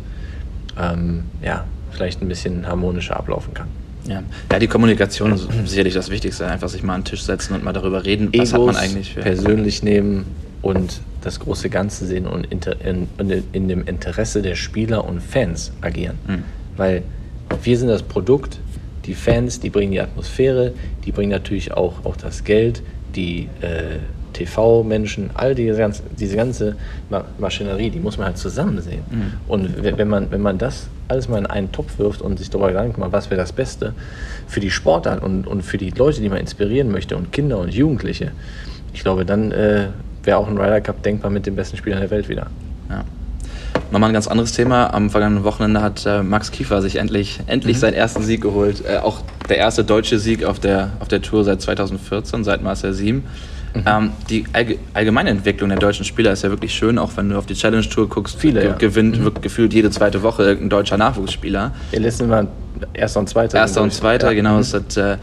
ähm, 0.78 1.24
ja, 1.42 1.64
vielleicht 1.90 2.20
ein 2.20 2.28
bisschen 2.28 2.66
harmonischer 2.66 3.16
ablaufen 3.16 3.54
kann. 3.54 3.68
Ja. 4.06 4.22
ja, 4.50 4.58
die 4.58 4.68
Kommunikation 4.68 5.32
ist 5.32 5.48
sicherlich 5.66 5.92
das 5.92 6.10
Wichtigste. 6.10 6.46
Einfach 6.46 6.68
sich 6.68 6.82
mal 6.82 6.94
an 6.94 7.02
den 7.02 7.06
Tisch 7.06 7.22
setzen 7.22 7.54
und 7.54 7.62
mal 7.62 7.72
darüber 7.72 8.04
reden, 8.04 8.30
was 8.34 8.52
hat 8.52 8.60
man 8.60 8.70
Egos 8.70 8.82
eigentlich 8.82 9.14
für. 9.14 9.20
persönlich 9.20 9.82
nehmen 9.82 10.26
und 10.62 11.00
das 11.22 11.40
große 11.40 11.68
Ganze 11.70 12.06
sehen 12.06 12.26
und 12.26 12.46
in, 12.46 12.60
in, 13.18 13.44
in 13.52 13.68
dem 13.68 13.86
Interesse 13.86 14.40
der 14.42 14.54
Spieler 14.54 15.04
und 15.04 15.20
Fans 15.22 15.72
agieren. 15.80 16.16
Mhm. 16.26 16.42
Weil 16.76 17.02
wir 17.62 17.78
sind 17.78 17.88
das 17.88 18.02
Produkt, 18.02 18.58
die 19.04 19.14
Fans, 19.14 19.58
die 19.60 19.70
bringen 19.70 19.92
die 19.92 20.00
Atmosphäre, 20.00 20.72
die 21.04 21.12
bringen 21.12 21.30
natürlich 21.30 21.72
auch, 21.72 22.04
auch 22.04 22.16
das 22.16 22.44
Geld, 22.44 22.82
die 23.16 23.48
äh, 23.62 23.98
TV-Menschen, 24.34 25.30
all 25.34 25.54
diese 25.54 25.78
ganze, 25.78 26.02
diese 26.18 26.36
ganze 26.36 26.76
Ma 27.10 27.24
Maschinerie, 27.38 27.90
die 27.90 27.98
muss 27.98 28.18
man 28.18 28.26
halt 28.28 28.38
zusammen 28.38 28.80
sehen. 28.80 29.02
Und 29.48 29.82
we- 29.82 29.96
wenn 29.96 30.08
man, 30.08 30.30
wenn 30.30 30.40
man 30.42 30.58
das 30.58 30.88
alles 31.08 31.28
mal 31.28 31.38
in 31.38 31.46
einen 31.46 31.72
Topf 31.72 31.98
wirft 31.98 32.20
und 32.22 32.38
sich 32.38 32.50
darüber 32.50 32.68
Gedanken 32.68 33.00
macht, 33.00 33.12
was 33.12 33.30
wäre 33.30 33.40
das 33.40 33.52
Beste 33.52 33.94
für 34.46 34.60
die 34.60 34.70
Sportart 34.70 35.22
und, 35.22 35.46
und 35.46 35.62
für 35.62 35.78
die 35.78 35.90
Leute, 35.90 36.20
die 36.20 36.28
man 36.28 36.38
inspirieren 36.38 36.90
möchte 36.90 37.16
und 37.16 37.32
Kinder 37.32 37.58
und 37.58 37.72
Jugendliche, 37.74 38.32
ich 38.92 39.00
glaube, 39.02 39.24
dann 39.24 39.50
äh, 39.52 39.88
wäre 40.28 40.36
auch 40.36 40.46
ein 40.46 40.58
Ryder 40.58 40.82
Cup 40.82 41.02
denkbar 41.02 41.30
mit 41.30 41.46
den 41.46 41.56
besten 41.56 41.78
Spielern 41.78 42.00
der 42.00 42.10
Welt 42.10 42.28
wieder. 42.28 42.48
Ja. 42.90 43.02
Nochmal 43.90 44.10
ein 44.10 44.12
ganz 44.12 44.28
anderes 44.28 44.52
Thema. 44.52 44.92
Am 44.92 45.08
vergangenen 45.08 45.42
Wochenende 45.42 45.80
hat 45.80 46.04
äh, 46.04 46.22
Max 46.22 46.50
Kiefer 46.50 46.82
sich 46.82 46.96
endlich, 46.96 47.40
endlich 47.46 47.78
seinen 47.78 47.94
ersten 47.94 48.22
Sieg 48.22 48.42
geholt. 48.42 48.84
Äh, 48.86 48.98
auch 48.98 49.22
der 49.48 49.56
erste 49.56 49.84
deutsche 49.84 50.18
Sieg 50.18 50.44
auf 50.44 50.60
der, 50.60 50.90
auf 51.00 51.08
der 51.08 51.22
Tour 51.22 51.44
seit 51.44 51.62
2014, 51.62 52.44
seit 52.44 52.62
Marcel 52.62 52.92
Sieben. 52.92 53.24
Ähm, 53.86 54.12
die 54.28 54.44
allge 54.52 54.76
allgemeine 54.92 55.30
Entwicklung 55.30 55.70
der 55.70 55.78
deutschen 55.78 56.04
Spieler 56.04 56.32
ist 56.32 56.42
ja 56.42 56.50
wirklich 56.50 56.74
schön, 56.74 56.98
auch 56.98 57.12
wenn 57.16 57.30
du 57.30 57.38
auf 57.38 57.46
die 57.46 57.54
Challenge 57.54 57.88
Tour 57.88 58.08
guckst. 58.08 58.36
Viele, 58.38 58.64
ja. 58.64 58.72
gewinnt 58.74 59.22
wirklich 59.24 59.42
gefühlt 59.42 59.72
jede 59.72 59.90
zweite 59.90 60.22
Woche 60.22 60.42
irgendein 60.42 60.70
deutscher 60.70 60.98
Nachwuchsspieler. 60.98 61.72
Der 61.92 62.00
letzte 62.00 62.26
Mal 62.26 62.48
erster 62.92 63.20
und 63.20 63.28
zweiter. 63.30 63.56
Erster 63.56 63.82
und 63.82 63.92
zweiter, 63.94 64.28
Ja. 64.28 64.34
genau. 64.34 64.58
Es 64.58 64.74
hat 64.74 64.96
äh, 64.96 65.16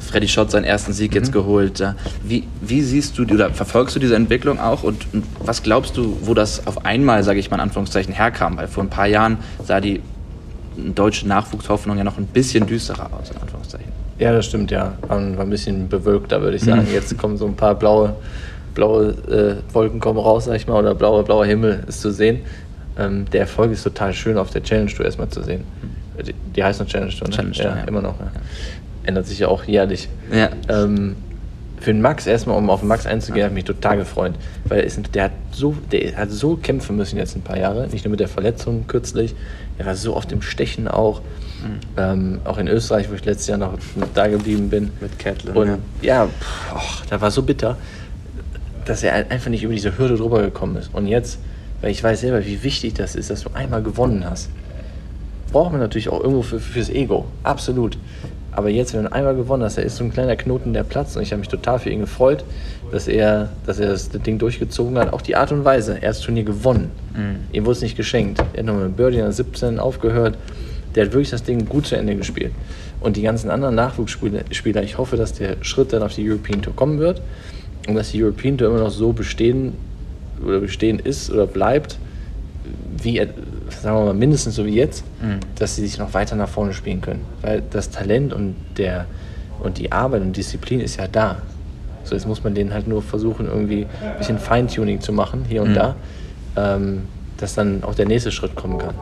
Freddy 0.00 0.28
Schott 0.28 0.50
seinen 0.50 0.64
ersten 0.64 0.92
Sieg 0.92 1.14
jetzt 1.14 1.32
geholt. 1.32 1.82
Wie, 2.22 2.44
wie 2.60 2.82
siehst 2.82 3.18
du 3.18 3.22
oder 3.22 3.50
verfolgst 3.50 3.96
du 3.96 4.00
diese 4.00 4.16
Entwicklung 4.16 4.58
auch 4.58 4.82
und, 4.82 5.06
und 5.12 5.24
was 5.40 5.62
glaubst 5.62 5.96
du, 5.96 6.16
wo 6.22 6.34
das 6.34 6.66
auf 6.66 6.84
einmal, 6.84 7.22
sage 7.22 7.38
ich 7.38 7.50
mal 7.50 7.56
in 7.56 7.62
Anführungszeichen, 7.62 8.14
herkam? 8.14 8.56
Weil 8.56 8.68
vor 8.68 8.82
ein 8.82 8.90
paar 8.90 9.06
Jahren 9.06 9.38
sah 9.64 9.80
die 9.80 10.00
deutsche 10.76 11.28
Nachwuchshoffnung 11.28 11.98
ja 11.98 12.04
noch 12.04 12.18
ein 12.18 12.26
bisschen 12.26 12.66
düsterer 12.66 13.10
aus, 13.12 13.30
in 13.30 13.36
Anführungszeichen. 13.36 13.92
Ja, 14.18 14.32
das 14.32 14.46
stimmt, 14.46 14.70
ja. 14.70 14.94
War, 15.08 15.20
war 15.36 15.44
ein 15.44 15.50
bisschen 15.50 15.88
bewölkter, 15.88 16.40
würde 16.40 16.56
ich 16.56 16.62
sagen. 16.62 16.86
Jetzt 16.92 17.16
kommen 17.18 17.36
so 17.36 17.46
ein 17.46 17.56
paar 17.56 17.74
blaue, 17.74 18.14
blaue 18.74 19.10
äh, 19.28 19.74
Wolken 19.74 20.00
kommen 20.00 20.18
raus, 20.18 20.44
sag 20.44 20.56
ich 20.56 20.66
mal, 20.66 20.78
oder 20.78 20.94
blauer, 20.94 21.24
blauer 21.24 21.46
Himmel 21.46 21.84
ist 21.86 22.00
zu 22.00 22.12
sehen. 22.12 22.40
Ähm, 22.96 23.24
der 23.32 23.40
Erfolg 23.40 23.72
ist 23.72 23.82
total 23.82 24.12
schön 24.12 24.38
auf 24.38 24.50
der 24.50 24.62
Challenge 24.62 24.90
Tour 24.90 25.04
erstmal 25.04 25.28
zu 25.28 25.42
sehen. 25.42 25.64
Die, 26.24 26.32
die 26.32 26.62
heißt 26.62 26.80
noch 26.80 26.86
Challenge 26.86 27.12
Tour, 27.12 27.28
ne? 27.28 27.34
Challenge 27.34 27.54
Tour, 27.54 27.64
ja, 27.64 27.76
ja. 27.78 27.84
immer 27.84 28.02
noch. 28.02 28.18
Ja. 28.20 28.30
Ändert 29.04 29.26
sich 29.26 29.38
ja 29.38 29.48
auch 29.48 29.64
jährlich. 29.64 30.08
Ja. 30.32 30.50
Ähm, 30.68 31.16
für 31.80 31.92
den 31.92 32.00
Max 32.00 32.26
erstmal, 32.26 32.56
um 32.56 32.70
auf 32.70 32.80
den 32.80 32.88
Max 32.88 33.06
einzugehen, 33.06 33.44
hat 33.44 33.52
mich 33.52 33.64
total 33.64 33.98
gefreut. 33.98 34.34
Weil 34.64 34.80
er 34.80 34.84
ist, 34.84 34.98
der, 35.14 35.24
hat 35.24 35.32
so, 35.52 35.74
der 35.92 36.16
hat 36.16 36.30
so 36.30 36.56
kämpfen 36.56 36.96
müssen 36.96 37.18
jetzt 37.18 37.36
ein 37.36 37.42
paar 37.42 37.58
Jahre. 37.58 37.88
Nicht 37.88 38.04
nur 38.04 38.10
mit 38.10 38.20
der 38.20 38.28
Verletzung 38.28 38.86
kürzlich. 38.86 39.34
Er 39.76 39.86
war 39.86 39.94
so 39.94 40.16
oft 40.16 40.32
im 40.32 40.40
Stechen 40.40 40.88
auch. 40.88 41.20
Ähm, 41.96 42.40
auch 42.44 42.58
in 42.58 42.68
Österreich, 42.68 43.10
wo 43.10 43.14
ich 43.14 43.24
letztes 43.24 43.46
Jahr 43.46 43.56
noch 43.56 43.78
da 44.14 44.26
geblieben 44.26 44.68
bin. 44.68 44.90
Mit 45.00 45.18
Catlin, 45.18 45.54
Und 45.54 45.68
ja. 45.68 45.78
ja, 46.02 46.26
pff, 46.26 46.74
och, 46.74 47.06
da 47.08 47.20
war 47.22 47.30
so 47.30 47.42
bitter, 47.42 47.78
dass 48.84 49.02
er 49.02 49.30
einfach 49.30 49.48
nicht 49.48 49.62
über 49.62 49.72
diese 49.72 49.96
Hürde 49.96 50.16
drüber 50.16 50.42
gekommen 50.42 50.76
ist. 50.76 50.90
Und 50.92 51.06
jetzt, 51.06 51.38
weil 51.80 51.90
ich 51.90 52.04
weiß 52.04 52.20
selber, 52.20 52.44
wie 52.44 52.62
wichtig 52.62 52.92
das 52.94 53.16
ist, 53.16 53.30
dass 53.30 53.44
du 53.44 53.50
einmal 53.54 53.82
gewonnen 53.82 54.26
hast 54.28 54.50
braucht 55.54 55.70
man 55.70 55.80
natürlich 55.80 56.08
auch 56.08 56.20
irgendwo 56.20 56.42
für, 56.42 56.58
fürs 56.58 56.90
Ego. 56.90 57.26
Absolut. 57.44 57.96
Aber 58.56 58.68
jetzt, 58.68 58.94
wenn 58.94 59.04
du 59.04 59.12
einmal 59.12 59.34
gewonnen 59.34 59.64
hast, 59.64 59.78
da 59.78 59.82
ist 59.82 59.96
so 59.96 60.04
ein 60.04 60.12
kleiner 60.12 60.36
Knoten 60.36 60.72
der 60.72 60.84
Platz 60.84 61.16
und 61.16 61.22
ich 61.22 61.32
habe 61.32 61.40
mich 61.40 61.48
total 61.48 61.78
für 61.78 61.90
ihn 61.90 62.00
gefreut, 62.00 62.44
dass 62.92 63.08
er, 63.08 63.48
dass 63.66 63.80
er 63.80 63.88
das 63.88 64.10
Ding 64.10 64.38
durchgezogen 64.38 64.96
hat. 64.98 65.12
Auch 65.12 65.22
die 65.22 65.34
Art 65.34 65.50
und 65.50 65.64
Weise. 65.64 65.94
Er 65.94 66.08
hat 66.08 66.16
das 66.16 66.20
Turnier 66.20 66.44
gewonnen. 66.44 66.90
Ihm 67.52 67.64
wurde 67.64 67.76
es 67.76 67.82
nicht 67.82 67.96
geschenkt. 67.96 68.42
Er 68.52 68.60
hat 68.60 68.66
nochmal 68.66 68.86
mit 68.86 68.96
Birdie 68.96 69.20
an 69.22 69.32
17 69.32 69.78
aufgehört. 69.78 70.38
Der 70.94 71.06
hat 71.06 71.12
wirklich 71.12 71.30
das 71.30 71.42
Ding 71.42 71.66
gut 71.66 71.86
zu 71.86 71.96
Ende 71.96 72.14
gespielt. 72.14 72.52
Und 73.00 73.16
die 73.16 73.22
ganzen 73.22 73.50
anderen 73.50 73.74
Nachwuchsspieler, 73.74 74.42
Spieler, 74.52 74.82
ich 74.82 74.98
hoffe, 74.98 75.16
dass 75.16 75.32
der 75.32 75.56
Schritt 75.62 75.92
dann 75.92 76.02
auf 76.02 76.14
die 76.14 76.28
European 76.28 76.62
Tour 76.62 76.76
kommen 76.76 77.00
wird 77.00 77.20
und 77.88 77.96
dass 77.96 78.12
die 78.12 78.22
European 78.22 78.56
Tour 78.56 78.68
immer 78.68 78.78
noch 78.78 78.90
so 78.90 79.12
bestehen 79.12 79.74
oder 80.42 80.60
bestehen 80.60 81.00
ist 81.00 81.30
oder 81.30 81.46
bleibt, 81.46 81.98
wie, 83.02 83.18
äh, 83.18 83.28
sagen 83.70 83.96
wir 83.98 84.04
mal, 84.06 84.14
mindestens 84.14 84.54
so 84.56 84.64
wie 84.66 84.74
jetzt, 84.74 85.04
dass 85.58 85.76
sie 85.76 85.82
sich 85.82 85.98
noch 85.98 86.14
weiter 86.14 86.36
nach 86.36 86.48
vorne 86.48 86.72
spielen 86.72 87.00
können. 87.00 87.24
Weil 87.42 87.62
das 87.70 87.90
Talent 87.90 88.32
und 88.32 88.54
der, 88.76 89.06
Und 89.62 89.78
die 89.78 89.92
Arbeit 89.92 90.20
und 90.22 90.36
Disziplin 90.36 90.80
ist 90.80 90.96
ja 90.96 91.06
da. 91.06 91.36
So, 92.02 92.14
jetzt 92.14 92.26
muss 92.26 92.42
man 92.44 92.54
den 92.54 92.74
halt 92.74 92.86
nur 92.88 93.00
versuchen, 93.02 93.46
irgendwie 93.46 93.86
ein 94.02 94.18
bisschen 94.18 94.38
Feintuning 94.38 95.00
zu 95.00 95.12
machen, 95.12 95.44
hier 95.48 95.62
und 95.62 95.70
Mhm. 95.70 95.74
da, 95.74 95.96
ähm, 96.56 97.02
dass 97.38 97.54
dann 97.54 97.82
auch 97.84 97.94
der 97.94 98.06
nächste 98.06 98.30
Schritt 98.32 98.54
kommen 98.56 98.78
kann. 98.78 98.94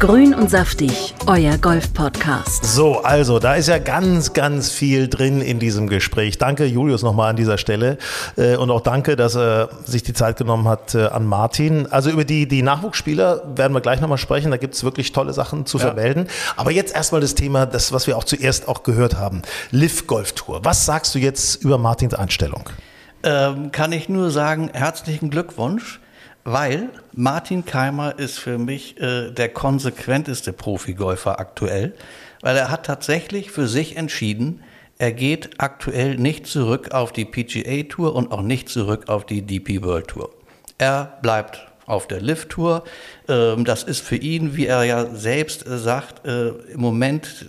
Grün 0.00 0.34
und 0.34 0.50
saftig, 0.50 1.14
euer 1.26 1.56
Golf-Podcast. 1.56 2.64
So, 2.64 3.00
also 3.02 3.38
da 3.38 3.54
ist 3.54 3.68
ja 3.68 3.78
ganz, 3.78 4.32
ganz 4.32 4.70
viel 4.70 5.08
drin 5.08 5.40
in 5.40 5.58
diesem 5.58 5.88
Gespräch. 5.88 6.36
Danke, 6.36 6.66
Julius, 6.66 7.02
nochmal 7.02 7.30
an 7.30 7.36
dieser 7.36 7.56
Stelle. 7.58 7.96
Äh, 8.36 8.56
Und 8.56 8.70
auch 8.70 8.80
danke, 8.80 9.16
dass 9.16 9.34
er 9.36 9.70
sich 9.84 10.02
die 10.02 10.12
Zeit 10.12 10.36
genommen 10.36 10.68
hat 10.68 10.94
äh, 10.94 11.06
an 11.06 11.26
Martin. 11.26 11.86
Also 11.90 12.10
über 12.10 12.24
die, 12.24 12.46
die 12.48 12.62
Nachwuchsspieler 12.62 13.42
werden 13.56 13.72
wir 13.72 13.80
gleich 13.80 14.00
nochmal 14.00 14.18
sprechen. 14.18 14.50
Da 14.50 14.56
gibt 14.56 14.74
es 14.74 14.84
wirklich 14.84 15.12
tolle 15.12 15.32
Sachen 15.32 15.64
zu 15.64 15.78
vermelden. 15.78 16.26
Aber 16.56 16.70
jetzt 16.70 16.94
erstmal 16.94 17.20
das 17.20 17.34
Thema, 17.34 17.64
das, 17.64 17.92
was 17.92 18.06
wir 18.06 18.18
auch 18.18 18.24
zuerst 18.24 18.68
auch 18.68 18.82
gehört 18.82 19.14
haben. 19.16 19.42
Liv 19.70 20.06
Golf 20.06 20.32
Tour. 20.32 20.60
Was 20.64 20.84
sagst 20.84 21.14
du 21.14 21.18
jetzt 21.18 21.62
über 21.62 21.78
Martins 21.78 22.14
Einstellung? 22.14 22.68
Ähm, 23.22 23.72
kann 23.72 23.92
ich 23.92 24.08
nur 24.10 24.30
sagen, 24.30 24.70
herzlichen 24.74 25.30
Glückwunsch, 25.30 26.00
weil 26.44 26.90
Martin 27.12 27.64
Keimer 27.64 28.18
ist 28.18 28.38
für 28.38 28.58
mich 28.58 29.00
äh, 29.00 29.30
der 29.30 29.48
konsequenteste 29.48 30.52
Profigolfer 30.52 31.40
aktuell, 31.40 31.94
weil 32.42 32.56
er 32.56 32.70
hat 32.70 32.86
tatsächlich 32.86 33.50
für 33.50 33.66
sich 33.66 33.96
entschieden, 33.96 34.62
er 34.98 35.12
geht 35.12 35.50
aktuell 35.58 36.16
nicht 36.16 36.46
zurück 36.46 36.92
auf 36.92 37.12
die 37.12 37.24
PGA 37.24 37.82
Tour 37.88 38.14
und 38.14 38.30
auch 38.30 38.42
nicht 38.42 38.68
zurück 38.68 39.08
auf 39.08 39.26
die 39.26 39.42
DP 39.42 39.82
World 39.82 40.08
Tour. 40.08 40.30
Er 40.78 41.18
bleibt 41.22 41.66
auf 41.86 42.06
der 42.06 42.20
Lift 42.20 42.50
Tour. 42.50 42.84
Ähm, 43.28 43.64
das 43.64 43.82
ist 43.82 44.00
für 44.00 44.16
ihn, 44.16 44.56
wie 44.56 44.66
er 44.66 44.84
ja 44.84 45.06
selbst 45.14 45.66
äh, 45.66 45.78
sagt, 45.78 46.26
äh, 46.26 46.48
im 46.48 46.80
Moment 46.80 47.46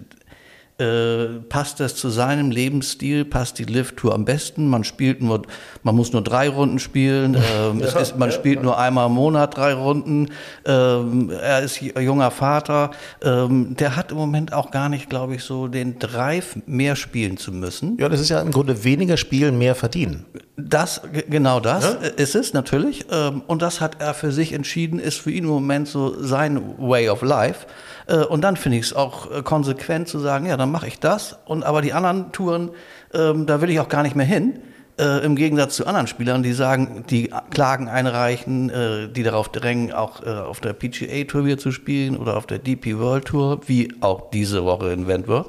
äh, 0.77 1.39
passt 1.48 1.79
das 1.79 1.96
zu 1.96 2.10
seinem 2.10 2.51
Lebensstil, 2.51 3.24
passt 3.24 3.60
die 3.60 3.63
Lift-Tour 3.63 4.13
am 4.13 4.25
besten. 4.25 4.67
Man 4.67 4.84
spielt 4.84 5.22
nur, 5.22 5.44
man 5.84 5.96
muss 5.96 6.12
nur 6.12 6.22
drei 6.22 6.50
Runden 6.50 6.79
spielen. 6.79 7.38
Ähm, 7.55 7.79
es 7.79 7.94
ist, 7.94 8.17
man 8.17 8.32
spielt 8.32 8.63
nur 8.63 8.77
einmal 8.77 9.08
im 9.08 9.13
Monat 9.13 9.55
drei 9.55 9.74
Runden. 9.74 10.32
Ähm, 10.65 11.29
er 11.29 11.62
ist 11.62 11.79
junger 11.79 12.32
Vater. 12.32 12.91
Ähm, 13.22 13.75
der 13.77 13.96
hat 13.96 14.12
im 14.12 14.17
Moment 14.17 14.51
auch 14.51 14.72
gar 14.72 14.89
nicht, 14.89 15.10
glaube 15.10 15.36
ich, 15.36 15.44
so 15.44 15.67
den 15.67 16.00
Drive, 16.00 16.58
mehr 16.65 16.96
spielen 16.96 17.38
zu 17.38 17.51
müssen. 17.51 17.98
Ja, 17.98 18.10
das 18.10 18.20
ist 18.20 18.29
ja 18.29 18.41
im 18.41 18.51
Grunde 18.51 18.84
weniger 18.84 19.15
spielen, 19.15 19.58
mehr 19.58 19.75
verdienen. 19.75 20.25
Das, 20.58 21.02
genau 21.30 21.60
das 21.60 21.96
äh, 21.96 22.14
ist 22.16 22.36
es 22.36 22.54
natürlich. 22.54 23.06
Ähm, 23.12 23.42
Und 23.46 23.62
das 23.62 23.82
hat 23.82 24.02
er 24.02 24.14
für 24.14 24.32
sich 24.32 24.54
entschieden, 24.54 25.00
ist 25.00 25.20
für 25.20 25.32
ihn 25.32 25.44
im 25.44 25.50
Moment 25.50 25.88
so 25.88 26.22
sein 26.22 26.62
Way 26.78 27.10
of 27.10 27.22
Life. 27.24 27.68
Äh, 28.08 28.20
Und 28.20 28.42
dann 28.42 28.56
finde 28.56 28.78
ich 28.78 28.86
es 28.86 28.94
auch 28.94 29.30
äh, 29.32 29.42
konsequent 29.42 30.08
zu 30.08 30.20
sagen, 30.20 30.46
ja, 30.46 30.56
dann 30.56 30.72
mache 30.72 30.88
ich 30.88 31.00
das. 31.00 31.38
Und 31.46 31.64
aber 31.64 31.82
die 31.82 31.92
anderen 31.92 32.32
Touren, 32.32 32.70
ähm, 33.14 33.46
da 33.46 33.60
will 33.62 33.70
ich 33.70 33.80
auch 33.82 33.90
gar 33.90 34.04
nicht 34.04 34.16
mehr 34.16 34.26
hin. 34.26 34.60
Äh, 34.98 35.26
Im 35.26 35.36
Gegensatz 35.36 35.76
zu 35.76 35.88
anderen 35.88 36.08
Spielern, 36.08 36.42
die 36.42 36.54
sagen, 36.54 37.04
die 37.10 37.30
Klagen 37.52 37.90
einreichen, 37.90 38.70
äh, 38.70 39.10
die 39.10 39.24
darauf 39.24 39.50
drängen, 39.50 39.92
auch 39.92 40.24
äh, 40.26 40.30
auf 40.30 40.62
der 40.62 40.72
PGA 40.72 41.26
Tour 41.26 41.44
wieder 41.44 41.58
zu 41.58 41.74
spielen 41.74 42.16
oder 42.16 42.38
auf 42.38 42.48
der 42.48 42.60
DP 42.60 42.98
World 42.98 43.26
Tour, 43.26 43.60
wie 43.68 43.94
auch 44.00 44.30
diese 44.32 44.64
Woche 44.64 44.94
in 44.94 45.06
Wentworth. 45.06 45.48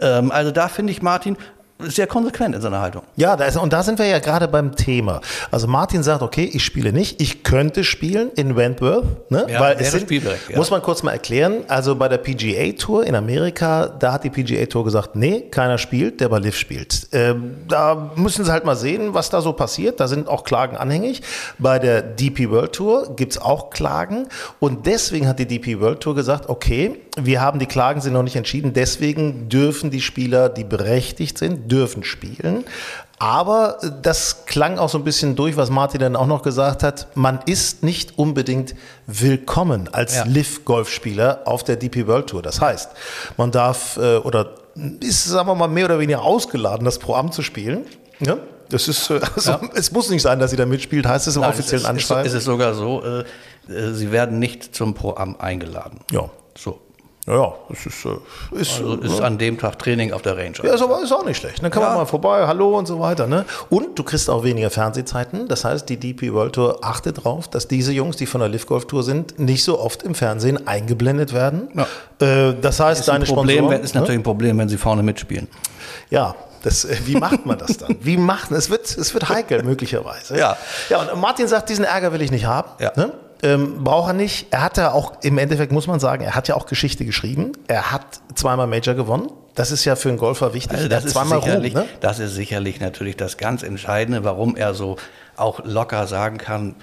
Ähm, 0.00 0.30
Also 0.30 0.50
da 0.50 0.68
finde 0.68 0.92
ich 0.92 1.02
Martin 1.02 1.36
sehr 1.78 2.06
konsequent 2.06 2.54
in 2.54 2.60
seiner 2.60 2.80
Haltung. 2.80 3.02
Ja, 3.16 3.36
da 3.36 3.44
ist, 3.44 3.56
und 3.56 3.72
da 3.72 3.82
sind 3.82 3.98
wir 3.98 4.06
ja 4.06 4.18
gerade 4.18 4.48
beim 4.48 4.76
Thema. 4.76 5.20
Also 5.50 5.66
Martin 5.66 6.02
sagt, 6.02 6.22
okay, 6.22 6.48
ich 6.52 6.64
spiele 6.64 6.92
nicht, 6.92 7.20
ich 7.20 7.42
könnte 7.42 7.84
spielen 7.84 8.30
in 8.36 8.56
Wentworth, 8.56 9.30
ne? 9.30 9.46
Ja, 9.48 9.60
weil 9.60 9.76
es 9.78 9.92
sind, 9.92 10.10
ja. 10.10 10.20
muss 10.54 10.70
man 10.70 10.80
kurz 10.80 11.02
mal 11.02 11.12
erklären, 11.12 11.64
also 11.68 11.94
bei 11.94 12.08
der 12.08 12.18
PGA 12.18 12.72
Tour 12.72 13.06
in 13.06 13.14
Amerika, 13.14 13.88
da 13.88 14.12
hat 14.12 14.24
die 14.24 14.30
PGA 14.30 14.64
Tour 14.66 14.84
gesagt, 14.84 15.16
nee, 15.16 15.42
keiner 15.50 15.76
spielt, 15.76 16.20
der 16.20 16.30
bei 16.30 16.38
Liv 16.38 16.56
spielt. 16.56 17.08
Ähm, 17.12 17.56
da 17.68 18.10
müssen 18.16 18.44
sie 18.44 18.52
halt 18.52 18.64
mal 18.64 18.76
sehen, 18.76 19.12
was 19.12 19.28
da 19.28 19.42
so 19.42 19.52
passiert, 19.52 20.00
da 20.00 20.08
sind 20.08 20.28
auch 20.28 20.44
Klagen 20.44 20.76
anhängig. 20.76 21.22
Bei 21.58 21.78
der 21.78 22.00
DP 22.00 22.50
World 22.50 22.72
Tour 22.72 23.14
gibt's 23.16 23.36
auch 23.36 23.68
Klagen 23.68 24.28
und 24.60 24.86
deswegen 24.86 25.28
hat 25.28 25.38
die 25.38 25.46
DP 25.46 25.80
World 25.80 26.00
Tour 26.00 26.14
gesagt, 26.14 26.48
okay, 26.48 26.96
wir 27.18 27.40
haben 27.40 27.58
die 27.58 27.66
Klagen 27.66 28.00
sind 28.00 28.12
noch 28.12 28.22
nicht 28.22 28.36
entschieden, 28.36 28.72
deswegen 28.72 29.48
dürfen 29.48 29.90
die 29.90 30.00
Spieler, 30.00 30.48
die 30.48 30.64
berechtigt 30.64 31.38
sind, 31.38 31.65
dürfen 31.68 32.04
spielen. 32.04 32.64
Aber 33.18 33.78
das 34.02 34.44
klang 34.44 34.78
auch 34.78 34.90
so 34.90 34.98
ein 34.98 35.04
bisschen 35.04 35.36
durch, 35.36 35.56
was 35.56 35.70
Martin 35.70 36.00
dann 36.00 36.16
auch 36.16 36.26
noch 36.26 36.42
gesagt 36.42 36.82
hat. 36.82 37.06
Man 37.14 37.38
ist 37.46 37.82
nicht 37.82 38.18
unbedingt 38.18 38.74
willkommen 39.06 39.88
als 39.92 40.16
Ja. 40.16 40.24
Liv-Golfspieler 40.24 41.40
auf 41.46 41.64
der 41.64 41.76
DP 41.76 42.06
World 42.06 42.26
Tour. 42.28 42.42
Das 42.42 42.60
heißt, 42.60 42.90
man 43.38 43.50
darf 43.52 43.96
äh, 43.96 44.16
oder 44.18 44.50
ist, 45.00 45.24
sagen 45.24 45.48
wir 45.48 45.54
mal, 45.54 45.68
mehr 45.68 45.86
oder 45.86 45.98
weniger 45.98 46.20
ausgeladen, 46.22 46.84
das 46.84 46.98
Pro-Am 46.98 47.32
zu 47.32 47.40
spielen. 47.42 47.86
Ja? 48.20 48.36
Das 48.68 48.86
ist, 48.88 49.08
äh, 49.08 49.20
also, 49.34 49.52
Ja. 49.52 49.60
es 49.74 49.90
muss 49.92 50.10
nicht 50.10 50.20
sein, 50.22 50.38
dass 50.38 50.50
sie 50.50 50.56
da 50.58 50.66
mitspielt, 50.66 51.06
heißt 51.06 51.26
es 51.26 51.36
im 51.36 51.40
Nein, 51.42 51.52
offiziellen 51.52 51.76
es 51.78 51.84
ist, 51.84 51.88
Anschreiben. 51.88 52.26
Es 52.26 52.34
ist 52.34 52.44
sogar 52.44 52.74
so, 52.74 53.02
äh, 53.02 53.24
äh, 53.72 53.94
sie 53.94 54.12
werden 54.12 54.38
nicht 54.38 54.74
zum 54.76 54.92
Pro-Am 54.92 55.36
eingeladen. 55.38 56.00
ja. 56.10 56.28
So. 56.58 56.80
Ja, 57.26 57.34
ja, 57.34 57.54
es 57.72 57.86
ist, 57.86 58.04
äh, 58.04 58.60
ist, 58.60 58.78
Also 58.78 58.94
ist 58.96 59.20
an 59.20 59.36
dem 59.36 59.58
Tag 59.58 59.80
Training 59.80 60.12
auf 60.12 60.22
der 60.22 60.36
Range. 60.36 60.52
Ja, 60.62 60.74
ist 60.74 60.80
aber 60.82 61.02
ist 61.02 61.10
auch 61.12 61.24
nicht 61.24 61.38
schlecht. 61.38 61.60
Dann 61.60 61.72
kann 61.72 61.82
man 61.82 61.92
Ja. 61.92 61.96
mal 61.98 62.04
vorbei, 62.06 62.46
hallo 62.46 62.78
und 62.78 62.86
so 62.86 63.00
weiter. 63.00 63.26
Ne? 63.26 63.44
Und 63.68 63.98
du 63.98 64.04
kriegst 64.04 64.30
auch 64.30 64.44
weniger 64.44 64.70
Fernsehzeiten. 64.70 65.48
Das 65.48 65.64
heißt, 65.64 65.88
die 65.88 65.96
DP 65.96 66.32
World 66.32 66.52
Tour 66.54 66.78
achtet 66.84 67.18
darauf, 67.18 67.48
dass 67.48 67.66
diese 67.66 67.90
Jungs, 67.92 68.16
die 68.16 68.26
von 68.26 68.40
der 68.40 68.48
Liv 68.48 68.66
Golf 68.66 68.86
Tour 68.86 69.02
sind, 69.02 69.40
nicht 69.40 69.64
so 69.64 69.80
oft 69.80 70.04
im 70.04 70.14
Fernsehen 70.14 70.68
eingeblendet 70.68 71.32
werden. 71.32 71.68
Ja. 71.74 71.86
Äh, 72.24 72.54
das 72.60 72.78
heißt, 72.78 73.00
ist, 73.00 73.08
ein 73.10 73.14
deine 73.22 73.24
Problem, 73.24 73.58
Sponsoren. 73.58 73.82
ist 73.82 73.94
natürlich 73.96 74.20
ein 74.20 74.22
Problem, 74.22 74.58
wenn 74.58 74.68
sie 74.68 74.78
vorne 74.78 75.02
mitspielen. 75.02 75.48
ne? 75.50 75.58
Ja. 76.10 76.34
Das, 76.62 76.84
äh, 76.84 76.96
wie 77.04 77.14
macht 77.16 77.44
man 77.46 77.58
das 77.58 77.76
dann? 77.78 77.96
Wie 78.00 78.16
macht 78.16 78.50
es 78.50 78.70
wird 78.70 78.84
es 78.84 79.14
wird 79.14 79.28
heikel 79.28 79.62
möglicherweise. 79.62 80.36
Ja. 80.38 80.56
Ja 80.88 81.00
und 81.02 81.20
Martin 81.20 81.46
sagt, 81.46 81.68
diesen 81.68 81.84
Ärger 81.84 82.12
will 82.12 82.22
ich 82.22 82.30
nicht 82.32 82.46
haben. 82.46 82.68
Ja. 82.80 82.92
Ne? 82.96 83.12
Ähm, 83.42 83.84
braucht 83.84 84.10
er 84.10 84.12
nicht. 84.14 84.46
Er 84.50 84.62
hat 84.62 84.76
ja 84.76 84.92
auch 84.92 85.22
im 85.22 85.38
Endeffekt 85.38 85.72
muss 85.72 85.86
man 85.86 86.00
sagen, 86.00 86.24
er 86.24 86.34
hat 86.34 86.48
ja 86.48 86.54
auch 86.54 86.66
Geschichte 86.66 87.04
geschrieben. 87.04 87.52
Er 87.68 87.92
hat 87.92 88.20
zweimal 88.34 88.66
Major 88.66 88.94
gewonnen. 88.94 89.30
Das 89.54 89.70
ist 89.70 89.84
ja 89.84 89.96
für 89.96 90.10
einen 90.10 90.18
Golfer 90.18 90.52
wichtig. 90.52 90.76
Also 90.76 90.88
das 90.88 91.06
ist, 91.06 91.12
zweimal 91.12 91.42
sicherlich, 91.42 91.74
Ruhm, 91.74 91.82
ne? 91.82 91.88
das 92.00 92.18
ist 92.18 92.34
sicherlich 92.34 92.80
natürlich 92.80 93.16
das 93.16 93.38
ganz 93.38 93.62
Entscheidende, 93.62 94.22
warum 94.22 94.54
er 94.54 94.74
so 94.74 94.96
auch 95.36 95.64
locker 95.64 96.06
sagen 96.06 96.38
kann, 96.38 96.76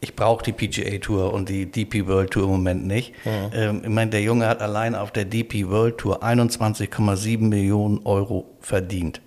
ich 0.00 0.14
brauche 0.14 0.44
die 0.44 0.52
PGA 0.52 0.98
Tour 0.98 1.32
und 1.32 1.48
die 1.48 1.70
DP 1.70 2.06
World 2.06 2.30
Tour 2.30 2.44
im 2.44 2.50
Moment 2.50 2.86
nicht. 2.86 3.14
Ähm, 3.24 3.80
ich 3.82 3.88
meine, 3.88 4.10
der 4.10 4.22
Junge 4.22 4.46
hat 4.46 4.60
allein 4.60 4.94
auf 4.94 5.10
der 5.10 5.24
DP 5.24 5.68
World 5.68 5.98
Tour 5.98 6.22
21,7 6.22 7.38
Millionen 7.40 8.04
Euro 8.04 8.44
verdient. 8.60 9.20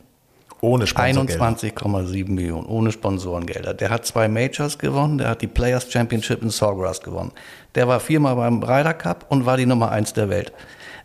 Ohne 0.61 0.87
Sponsorgelder. 0.87 1.45
21,7 1.45 2.29
Millionen 2.29 2.65
ohne 2.65 2.91
Sponsorengelder. 2.91 3.73
Der 3.73 3.89
hat 3.89 4.05
zwei 4.05 4.27
Majors 4.27 4.77
gewonnen, 4.77 5.17
der 5.17 5.29
hat 5.29 5.41
die 5.41 5.47
Players 5.47 5.91
Championship 5.91 6.41
in 6.41 6.49
Sawgrass 6.49 7.01
gewonnen. 7.01 7.31
Der 7.75 7.87
war 7.87 7.99
viermal 7.99 8.35
beim 8.35 8.61
Ryder 8.61 8.93
Cup 8.93 9.25
und 9.29 9.45
war 9.45 9.57
die 9.57 9.65
Nummer 9.65 9.91
eins 9.91 10.13
der 10.13 10.29
Welt. 10.29 10.51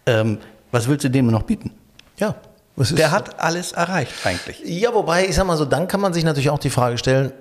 Ähm, 0.06 0.38
was 0.72 0.88
willst 0.88 1.04
du 1.04 1.10
dem 1.10 1.28
noch 1.28 1.42
bieten? 1.42 1.70
Ja. 2.18 2.34
Der 2.76 3.12
hat 3.12 3.38
alles 3.38 3.70
erreicht 3.70 4.12
eigentlich. 4.24 4.60
Ja, 4.64 4.92
wobei, 4.92 5.26
ich 5.26 5.36
sag 5.36 5.46
mal 5.46 5.56
so, 5.56 5.64
dann 5.64 5.86
kann 5.86 6.00
man 6.00 6.12
sich 6.12 6.24
natürlich 6.24 6.50
auch 6.50 6.58
die 6.58 6.70
Frage 6.70 6.98
stellen, 6.98 7.32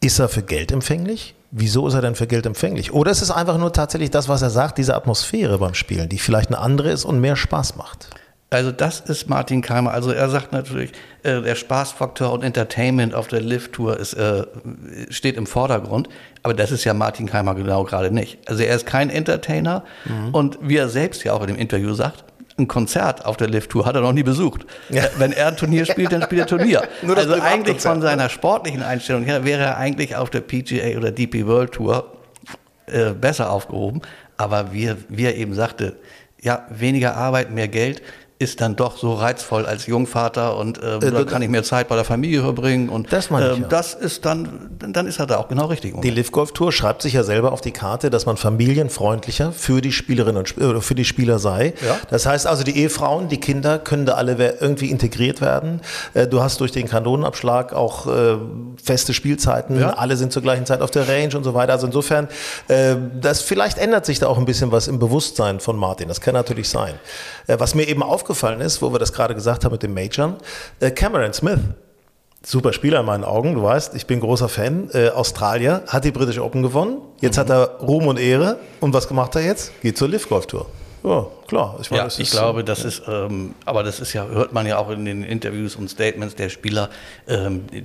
ist 0.00 0.20
er 0.20 0.28
für 0.28 0.42
Geld 0.42 0.70
empfänglich? 0.70 1.34
Wieso 1.50 1.88
ist 1.88 1.94
er 1.94 2.00
denn 2.02 2.14
für 2.14 2.28
Geld 2.28 2.46
empfänglich? 2.46 2.92
Oder 2.92 3.10
ist 3.10 3.22
es 3.22 3.32
einfach 3.32 3.58
nur 3.58 3.72
tatsächlich 3.72 4.10
das, 4.12 4.28
was 4.28 4.42
er 4.42 4.50
sagt, 4.50 4.78
diese 4.78 4.94
Atmosphäre 4.94 5.58
beim 5.58 5.74
Spielen, 5.74 6.08
die 6.08 6.18
vielleicht 6.18 6.48
eine 6.48 6.58
andere 6.58 6.90
ist 6.90 7.04
und 7.04 7.20
mehr 7.20 7.34
Spaß 7.34 7.74
macht? 7.74 8.08
Also 8.52 8.72
das 8.72 8.98
ist 9.00 9.28
Martin 9.28 9.62
Keimer. 9.62 9.92
Also 9.92 10.10
er 10.10 10.28
sagt 10.28 10.50
natürlich, 10.52 10.90
äh, 11.22 11.40
der 11.40 11.54
Spaßfaktor 11.54 12.32
und 12.32 12.42
Entertainment 12.42 13.14
auf 13.14 13.28
der 13.28 13.40
Lift-Tour 13.40 13.96
ist, 13.96 14.14
äh, 14.14 14.44
steht 15.08 15.36
im 15.36 15.46
Vordergrund. 15.46 16.08
Aber 16.42 16.52
das 16.54 16.72
ist 16.72 16.84
ja 16.84 16.92
Martin 16.92 17.26
Keimer 17.26 17.54
genau 17.54 17.84
gerade 17.84 18.10
nicht. 18.10 18.38
Also 18.48 18.62
er 18.64 18.74
ist 18.74 18.86
kein 18.86 19.08
Entertainer. 19.08 19.84
Und 20.32 20.58
wie 20.62 20.76
er 20.78 20.88
selbst 20.88 21.22
ja 21.22 21.32
auch 21.32 21.42
in 21.42 21.46
dem 21.48 21.56
Interview 21.56 21.94
sagt, 21.94 22.24
ein 22.58 22.66
Konzert 22.66 23.24
auf 23.24 23.36
der 23.36 23.48
Lift-Tour 23.48 23.86
hat 23.86 23.94
er 23.94 24.00
noch 24.02 24.12
nie 24.12 24.24
besucht. 24.24 24.66
Ja. 24.88 25.04
Äh, 25.04 25.10
Wenn 25.18 25.32
er 25.32 25.46
ein 25.48 25.56
Turnier 25.56 25.86
spielt, 25.86 26.10
dann 26.12 26.22
spielt 26.22 26.40
er 26.42 26.46
Turnier. 26.46 26.82
Also 27.16 27.34
eigentlich 27.40 27.80
von 27.80 27.98
ne? 27.98 28.02
seiner 28.02 28.28
sportlichen 28.28 28.82
Einstellung 28.82 29.22
her 29.22 29.44
wäre 29.44 29.62
er 29.62 29.76
eigentlich 29.76 30.16
auf 30.16 30.28
der 30.28 30.40
PGA 30.40 30.96
oder 30.98 31.12
DP 31.12 31.46
World 31.46 31.72
Tour 31.72 32.16
äh, 32.86 33.10
besser 33.12 33.50
aufgehoben. 33.50 34.02
Aber 34.36 34.72
wie, 34.72 34.86
er- 34.86 34.96
wie 35.08 35.24
er 35.24 35.36
eben 35.36 35.54
sagte, 35.54 35.96
ja, 36.42 36.66
weniger 36.70 37.16
Arbeit, 37.16 37.50
mehr 37.52 37.68
Geld. 37.68 38.02
Ist 38.40 38.62
dann 38.62 38.74
doch 38.74 38.96
so 38.96 39.12
reizvoll 39.12 39.66
als 39.66 39.86
Jungvater 39.86 40.56
und 40.56 40.80
ähm, 40.82 41.02
Äh, 41.02 41.10
da 41.10 41.24
kann 41.24 41.42
ich 41.42 41.50
mehr 41.50 41.62
Zeit 41.62 41.88
bei 41.88 41.94
der 41.94 42.06
Familie 42.06 42.40
verbringen 42.40 42.88
und 42.88 43.12
Das 43.12 43.28
meine 43.28 43.50
ich, 43.50 43.56
ähm, 43.58 43.62
ja. 43.64 43.68
das 43.68 43.92
ist 43.92 44.24
dann, 44.24 44.70
dann 44.78 45.06
ist 45.06 45.20
er 45.20 45.26
da 45.26 45.36
auch 45.36 45.48
genau 45.48 45.66
richtig. 45.66 46.00
Die. 46.00 46.08
Live 46.08 46.32
Golf 46.32 46.52
Tour 46.52 46.72
schreibt 46.72 47.02
sich 47.02 47.12
ja 47.12 47.22
selber 47.22 47.52
auf 47.52 47.60
die 47.60 47.70
Karte, 47.70 48.08
dass 48.08 48.24
man 48.24 48.38
familienfreundlicher 48.38 49.52
für 49.52 49.82
die 49.82 49.92
Spielerinnen 49.92 50.38
und 50.38 50.56
oder 50.56 50.80
für 50.80 50.94
die 50.94 51.04
Spieler 51.04 51.38
sei. 51.38 51.74
Ja. 51.86 51.98
Das 52.08 52.24
heißt 52.24 52.46
also, 52.46 52.64
die 52.64 52.78
Ehefrauen, 52.78 53.28
die 53.28 53.36
Kinder 53.36 53.78
können 53.78 54.06
da 54.06 54.14
alle 54.14 54.56
irgendwie 54.58 54.90
integriert 54.90 55.42
werden. 55.42 55.82
Äh, 56.14 56.26
Du 56.26 56.40
hast 56.40 56.60
durch 56.60 56.72
den 56.72 56.88
Kanonenabschlag 56.88 57.74
auch 57.74 58.06
äh, 58.06 58.38
feste 58.82 59.12
Spielzeiten. 59.12 59.78
Ja. 59.78 59.90
Alle 59.90 60.16
sind 60.16 60.32
zur 60.32 60.40
gleichen 60.40 60.64
Zeit 60.64 60.80
auf 60.80 60.90
der 60.90 61.06
Range 61.06 61.36
und 61.36 61.44
so 61.44 61.52
weiter. 61.52 61.74
Also 61.74 61.86
insofern, 61.86 62.28
äh, 62.68 62.96
das 63.20 63.42
vielleicht 63.42 63.76
ändert 63.76 64.06
sich 64.06 64.18
da 64.18 64.28
auch 64.28 64.38
ein 64.38 64.46
bisschen 64.46 64.72
was 64.72 64.88
im 64.88 64.98
Bewusstsein 64.98 65.60
von 65.60 65.76
Martin. 65.76 66.08
Das 66.08 66.22
kann 66.22 66.32
natürlich 66.32 66.70
sein. 66.70 66.94
Äh, 67.46 67.58
Was 67.58 67.74
mir 67.74 67.86
eben 67.86 68.02
aufgefallen 68.02 68.29
ist, 68.60 68.82
wo 68.82 68.92
wir 68.92 68.98
das 68.98 69.12
gerade 69.12 69.34
gesagt 69.34 69.64
haben 69.64 69.72
mit 69.72 69.82
dem 69.82 69.94
Major, 69.94 70.36
äh, 70.80 70.90
Cameron 70.90 71.32
Smith. 71.32 71.60
Super 72.42 72.72
Spieler 72.72 73.00
in 73.00 73.06
meinen 73.06 73.24
Augen, 73.24 73.54
du 73.54 73.62
weißt, 73.62 73.94
ich 73.94 74.06
bin 74.06 74.20
großer 74.20 74.48
Fan. 74.48 74.88
Äh, 74.94 75.10
Australier 75.10 75.82
hat 75.86 76.04
die 76.04 76.10
British 76.10 76.38
Open 76.38 76.62
gewonnen. 76.62 76.98
Jetzt 77.20 77.36
hat 77.36 77.50
er 77.50 77.78
Ruhm 77.80 78.06
und 78.06 78.18
Ehre. 78.18 78.58
Und 78.80 78.94
was 78.94 79.10
macht 79.10 79.36
er 79.36 79.42
jetzt? 79.42 79.78
Geht 79.82 79.98
zur 79.98 80.08
Live 80.08 80.26
Golf 80.26 80.46
Tour. 80.46 80.66
Ja, 81.04 81.26
klar. 81.46 81.78
Ich, 81.80 81.90
meine, 81.90 82.04
Ja, 82.04 82.08
ich 82.16 82.30
glaube, 82.30 82.64
das 82.64 82.84
ist, 82.84 83.02
ähm, 83.06 83.54
aber 83.66 83.82
das 83.82 84.00
ist 84.00 84.12
ja, 84.12 84.26
hört 84.26 84.52
man 84.52 84.66
ja 84.66 84.78
auch 84.78 84.90
in 84.90 85.04
den 85.04 85.22
Interviews 85.22 85.76
und 85.76 85.88
Statements 85.88 86.34
der 86.34 86.48
Spieler, 86.48 86.88
ähm, 87.28 87.66
die, 87.66 87.84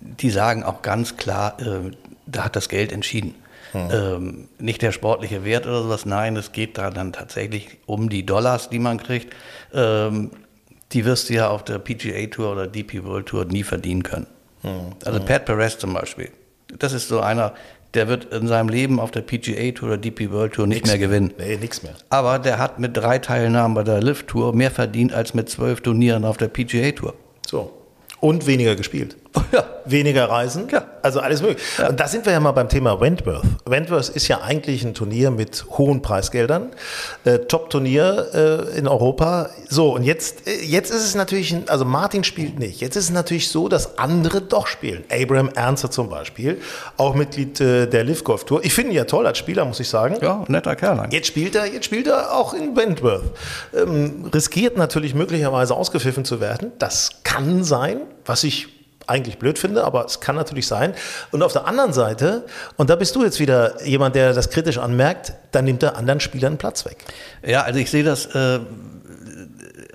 die 0.00 0.30
sagen 0.30 0.64
auch 0.64 0.82
ganz 0.82 1.16
klar, 1.16 1.56
äh, 1.60 1.90
da 2.26 2.44
hat 2.44 2.56
das 2.56 2.68
Geld 2.68 2.92
entschieden. 2.92 3.34
Ähm, 3.74 4.48
nicht 4.58 4.82
der 4.82 4.92
sportliche 4.92 5.44
Wert 5.44 5.66
oder 5.66 5.82
sowas, 5.82 6.04
nein, 6.04 6.36
es 6.36 6.52
geht 6.52 6.78
da 6.78 6.90
dann 6.90 7.12
tatsächlich 7.12 7.78
um 7.86 8.08
die 8.08 8.26
Dollars, 8.26 8.68
die 8.68 8.78
man 8.78 8.98
kriegt. 8.98 9.34
Ähm, 9.72 10.30
die 10.92 11.04
wirst 11.04 11.30
du 11.30 11.34
ja 11.34 11.48
auf 11.48 11.64
der 11.64 11.78
PGA 11.78 12.26
Tour 12.26 12.52
oder 12.52 12.66
DP 12.66 13.04
World 13.04 13.26
Tour 13.26 13.44
nie 13.46 13.62
verdienen 13.62 14.02
können. 14.02 14.26
Also 15.04 15.20
Pat 15.20 15.44
Perez 15.46 15.78
zum 15.78 15.94
Beispiel, 15.94 16.30
das 16.78 16.92
ist 16.92 17.08
so 17.08 17.20
einer, 17.20 17.52
der 17.94 18.08
wird 18.08 18.32
in 18.32 18.46
seinem 18.46 18.68
Leben 18.68 19.00
auf 19.00 19.10
der 19.10 19.22
PGA 19.22 19.72
Tour 19.72 19.88
oder 19.88 19.98
DP 19.98 20.30
World 20.30 20.54
Tour 20.54 20.66
nicht 20.66 20.86
mehr 20.86 20.98
gewinnen. 20.98 21.32
Nee, 21.38 21.56
nichts 21.56 21.82
mehr. 21.82 21.94
Aber 22.10 22.38
der 22.38 22.58
hat 22.58 22.78
mit 22.78 22.96
drei 22.96 23.18
Teilnahmen 23.18 23.74
bei 23.74 23.82
der 23.82 24.00
Lift 24.00 24.28
Tour 24.28 24.54
mehr 24.54 24.70
verdient 24.70 25.12
als 25.12 25.34
mit 25.34 25.50
zwölf 25.50 25.80
Turnieren 25.80 26.24
auf 26.24 26.36
der 26.36 26.48
PGA 26.48 26.92
Tour. 26.92 27.14
So. 27.46 27.72
Und 28.20 28.46
weniger 28.46 28.76
gespielt. 28.76 29.16
Ja. 29.52 29.64
Weniger 29.84 30.30
Reisen. 30.30 30.68
Ja. 30.70 30.84
Also 31.02 31.20
alles 31.20 31.42
möglich. 31.42 31.62
Und 31.86 31.98
da 31.98 32.08
sind 32.08 32.24
wir 32.24 32.32
ja 32.32 32.40
mal 32.40 32.52
beim 32.52 32.68
Thema 32.68 33.00
Wentworth. 33.00 33.44
Wentworth 33.66 34.08
ist 34.08 34.28
ja 34.28 34.40
eigentlich 34.40 34.84
ein 34.84 34.94
Turnier 34.94 35.30
mit 35.30 35.66
hohen 35.76 36.00
Preisgeldern. 36.00 36.70
Äh, 37.24 37.40
Top-Turnier 37.40 38.28
äh, 38.74 38.78
in 38.78 38.88
Europa. 38.88 39.50
So, 39.68 39.94
und 39.94 40.04
jetzt, 40.04 40.46
äh, 40.46 40.62
jetzt 40.64 40.90
ist 40.90 41.04
es 41.04 41.14
natürlich, 41.14 41.52
ein, 41.52 41.68
also 41.68 41.84
Martin 41.84 42.24
spielt 42.24 42.58
nicht. 42.58 42.80
Jetzt 42.80 42.96
ist 42.96 43.04
es 43.04 43.10
natürlich 43.10 43.48
so, 43.48 43.68
dass 43.68 43.98
andere 43.98 44.40
doch 44.40 44.66
spielen. 44.66 45.04
Abraham 45.10 45.50
Ernster 45.54 45.90
zum 45.90 46.08
Beispiel, 46.08 46.60
auch 46.96 47.14
Mitglied 47.14 47.60
äh, 47.60 47.86
der 47.86 48.04
Live 48.04 48.24
Golf 48.24 48.44
Tour. 48.44 48.64
Ich 48.64 48.72
finde 48.72 48.92
ihn 48.92 48.96
ja 48.96 49.04
toll 49.04 49.26
als 49.26 49.38
Spieler, 49.38 49.64
muss 49.64 49.80
ich 49.80 49.88
sagen. 49.88 50.16
Ja, 50.22 50.44
netter 50.48 50.76
Kerl. 50.76 50.98
eigentlich. 51.00 51.12
Jetzt 51.12 51.26
spielt 51.26 51.54
er, 51.56 51.66
jetzt 51.66 51.84
spielt 51.84 52.06
er 52.06 52.34
auch 52.34 52.54
in 52.54 52.76
Wentworth. 52.76 53.24
Ähm, 53.74 54.30
riskiert 54.32 54.76
natürlich 54.76 55.14
möglicherweise 55.14 55.74
ausgepfiffen 55.74 56.24
zu 56.24 56.40
werden. 56.40 56.72
Das 56.78 57.10
kann 57.24 57.64
sein, 57.64 58.02
was 58.24 58.44
ich 58.44 58.81
eigentlich 59.12 59.38
blöd 59.38 59.58
finde, 59.58 59.84
aber 59.84 60.04
es 60.06 60.20
kann 60.20 60.34
natürlich 60.34 60.66
sein. 60.66 60.94
Und 61.30 61.42
auf 61.42 61.52
der 61.52 61.66
anderen 61.66 61.92
Seite, 61.92 62.44
und 62.76 62.90
da 62.90 62.96
bist 62.96 63.14
du 63.14 63.22
jetzt 63.22 63.38
wieder 63.38 63.84
jemand, 63.84 64.16
der 64.16 64.32
das 64.32 64.50
kritisch 64.50 64.78
anmerkt, 64.78 65.34
dann 65.52 65.64
nimmt 65.64 65.82
er 65.82 65.96
anderen 65.96 66.20
Spielern 66.20 66.58
Platz 66.58 66.84
weg. 66.84 66.96
Ja, 67.46 67.62
also 67.62 67.78
ich 67.78 67.90
sehe 67.90 68.04
das 68.04 68.26
äh, 68.34 68.60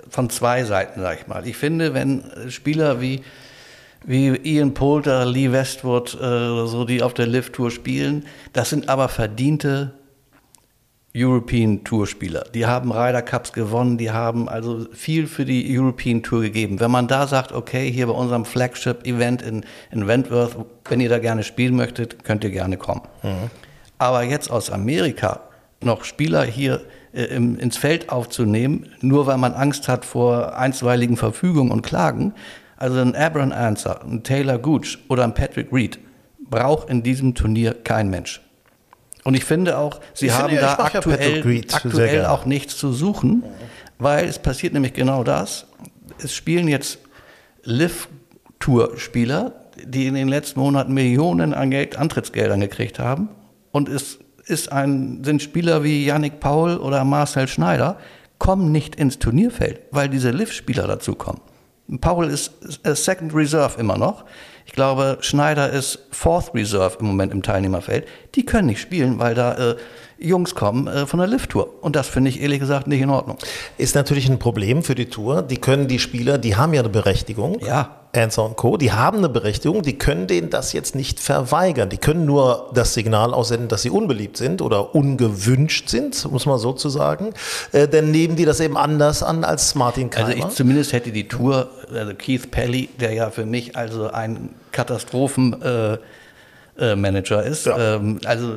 von 0.09 0.29
zwei 0.29 0.63
Seiten, 0.63 1.01
sag 1.01 1.19
ich 1.19 1.27
mal. 1.27 1.45
Ich 1.47 1.57
finde, 1.57 1.93
wenn 1.93 2.23
Spieler 2.49 3.01
wie, 3.01 3.23
wie 4.05 4.35
Ian 4.35 4.73
Poulter, 4.73 5.25
Lee 5.25 5.51
Westwood 5.51 6.13
äh, 6.15 6.17
oder 6.17 6.67
so, 6.67 6.85
die 6.85 7.01
auf 7.01 7.13
der 7.13 7.25
Lift 7.27 7.53
Tour 7.53 7.71
spielen, 7.71 8.25
das 8.53 8.69
sind 8.69 8.87
aber 8.89 9.09
verdiente 9.09 9.93
European 11.17 11.83
Tour 11.83 12.05
Spieler. 12.05 12.45
Die 12.53 12.65
haben 12.67 12.91
Ryder 12.91 13.23
Cups 13.23 13.51
gewonnen, 13.51 13.97
die 13.97 14.11
haben 14.11 14.47
also 14.47 14.85
viel 14.93 15.25
für 15.25 15.45
die 15.45 15.65
European 15.77 16.21
Tour 16.21 16.41
gegeben. 16.41 16.79
Wenn 16.79 16.91
man 16.91 17.07
da 17.07 17.25
sagt, 17.25 17.51
okay, 17.51 17.91
hier 17.91 18.05
bei 18.07 18.13
unserem 18.13 18.45
Flagship 18.45 19.05
Event 19.07 19.41
in, 19.41 19.65
in 19.91 20.07
Wentworth, 20.07 20.55
wenn 20.87 20.99
ihr 20.99 21.09
da 21.09 21.17
gerne 21.17 21.43
spielen 21.43 21.75
möchtet, 21.75 22.23
könnt 22.23 22.43
ihr 22.43 22.51
gerne 22.51 22.77
kommen. 22.77 23.01
Aber 23.97 24.23
jetzt 24.23 24.51
aus 24.51 24.69
Amerika 24.69 25.41
noch 25.81 26.03
Spieler 26.03 26.43
hier 26.43 26.81
äh, 27.13 27.23
im, 27.23 27.57
ins 27.57 27.77
Feld 27.77 28.09
aufzunehmen, 28.09 28.87
nur 29.01 29.25
weil 29.25 29.37
man 29.37 29.53
Angst 29.53 29.87
hat 29.87 30.05
vor 30.05 30.55
einstweiligen 30.55 31.17
Verfügungen 31.17 31.71
und 31.71 31.81
Klagen, 31.81 32.33
also 32.77 32.99
ein 32.99 33.15
Abram 33.15 33.51
Answer, 33.51 34.01
ein 34.03 34.23
Taylor 34.23 34.59
Gooch 34.59 34.99
oder 35.09 35.23
ein 35.23 35.33
Patrick 35.33 35.71
Reed, 35.71 35.99
braucht 36.39 36.89
in 36.89 37.01
diesem 37.03 37.33
Turnier 37.33 37.73
kein 37.73 38.09
Mensch. 38.09 38.41
Und 39.27 39.33
ich 39.33 39.43
finde 39.43 39.77
auch, 39.77 39.99
sie 40.13 40.27
Ich 40.27 40.31
finde 40.31 40.53
haben 40.53 40.55
ja, 40.55 40.75
da 40.77 40.83
aktuell, 40.85 41.65
aktuell 41.73 42.25
auch 42.27 42.45
nichts 42.45 42.77
zu 42.77 42.93
suchen, 42.93 43.43
weil 43.99 44.25
es 44.25 44.39
passiert 44.39 44.71
nämlich 44.71 44.93
genau 44.93 45.25
das. 45.25 45.65
Es 46.23 46.33
spielen 46.33 46.69
jetzt 46.69 46.99
Live-Tour-Spieler, 47.63 49.51
die 49.83 50.07
in 50.07 50.13
den 50.13 50.29
letzten 50.29 50.61
Monaten 50.61 50.93
Millionen 50.93 51.53
an 51.53 51.71
Geld, 51.71 51.97
Antrittsgeldern 51.97 52.61
gekriegt 52.61 52.99
haben. 52.99 53.27
Und 53.73 53.89
es 53.89 54.17
ist 54.45 54.71
ein, 54.71 55.21
sind 55.25 55.43
Spieler 55.43 55.83
wie 55.83 56.05
Yannick 56.05 56.39
Paul 56.39 56.77
oder 56.77 57.03
Marcel 57.03 57.49
Schneider, 57.49 57.97
kommen 58.39 58.71
nicht 58.71 58.95
ins 58.95 59.19
Turnierfeld, 59.19 59.81
weil 59.91 60.07
diese 60.07 60.31
Liv-Spieler 60.31 60.87
dazukommen. 60.87 61.41
Paul 61.99 62.27
ist 62.27 62.53
äh, 62.83 62.95
Second 62.95 63.35
Reserve 63.35 63.77
immer 63.77 63.97
noch. 63.97 64.23
Ich 64.67 64.73
glaube, 64.73 65.17
Schneider 65.21 65.71
ist 65.71 65.99
Fourth 66.11 66.53
Reserve 66.53 66.97
im 66.99 67.07
Moment 67.07 67.31
im 67.31 67.41
Teilnehmerfeld. 67.41 68.05
Die 68.35 68.45
können 68.45 68.67
nicht 68.67 68.81
spielen, 68.81 69.17
weil 69.17 69.33
da 69.33 69.53
äh, 69.71 69.75
Jungs 70.19 70.55
kommen 70.55 70.87
äh, 70.87 71.05
von 71.05 71.19
der 71.19 71.27
Lift-Tour. 71.27 71.69
Und 71.81 71.95
das 71.95 72.07
finde 72.07 72.29
ich 72.29 72.41
ehrlich 72.41 72.59
gesagt 72.59 72.87
nicht 72.87 73.01
in 73.01 73.09
Ordnung. 73.09 73.37
Ist 73.77 73.95
natürlich 73.95 74.27
ein 74.29 74.39
Problem 74.39 74.83
für 74.83 74.95
die 74.95 75.05
Tour. 75.07 75.41
Die 75.41 75.57
können 75.57 75.87
die 75.87 75.99
Spieler, 75.99 76.37
die 76.37 76.55
haben 76.55 76.73
ja 76.73 76.81
eine 76.81 76.89
Berechtigung. 76.89 77.59
Ja. 77.65 77.91
Answer 78.15 78.45
und 78.45 78.55
Co., 78.55 78.77
die 78.77 78.91
haben 78.93 79.17
eine 79.19 79.29
Berechtigung, 79.29 79.83
die 79.83 79.97
können 79.97 80.25
denen 80.27 80.49
das 80.49 80.73
jetzt 80.73 80.95
nicht 80.95 81.19
verweigern. 81.19 81.89
Die 81.89 81.97
können 81.97 82.25
nur 82.25 82.71
das 82.73 82.93
Signal 82.95 83.33
aussenden, 83.33 83.67
dass 83.67 83.83
sie 83.83 83.89
unbeliebt 83.91 84.37
sind 84.37 84.61
oder 84.61 84.95
ungewünscht 84.95 85.89
sind, 85.89 86.29
muss 86.31 86.45
man 86.47 86.57
sozusagen. 86.57 87.33
Äh, 87.73 87.87
dann 87.87 88.09
nehmen 88.09 88.35
die 88.35 88.45
das 88.45 88.59
eben 88.59 88.77
anders 88.77 89.21
an 89.21 89.43
als 89.43 89.75
Martin 89.75 90.09
Keimer. 90.09 90.29
Also 90.29 90.47
ich 90.47 90.47
zumindest 90.55 90.93
hätte 90.93 91.11
die 91.11 91.27
Tour, 91.27 91.69
also 91.93 92.13
Keith 92.15 92.49
Pelly, 92.49 92.89
der 92.99 93.13
ja 93.13 93.29
für 93.29 93.45
mich 93.45 93.75
also 93.75 94.09
ein 94.09 94.49
Katastrophenmanager 94.71 95.99
äh, 96.79 96.95
Manager 96.95 97.43
ist, 97.43 97.65
Ja. 97.65 97.95
ähm, 97.95 98.19
also 98.25 98.53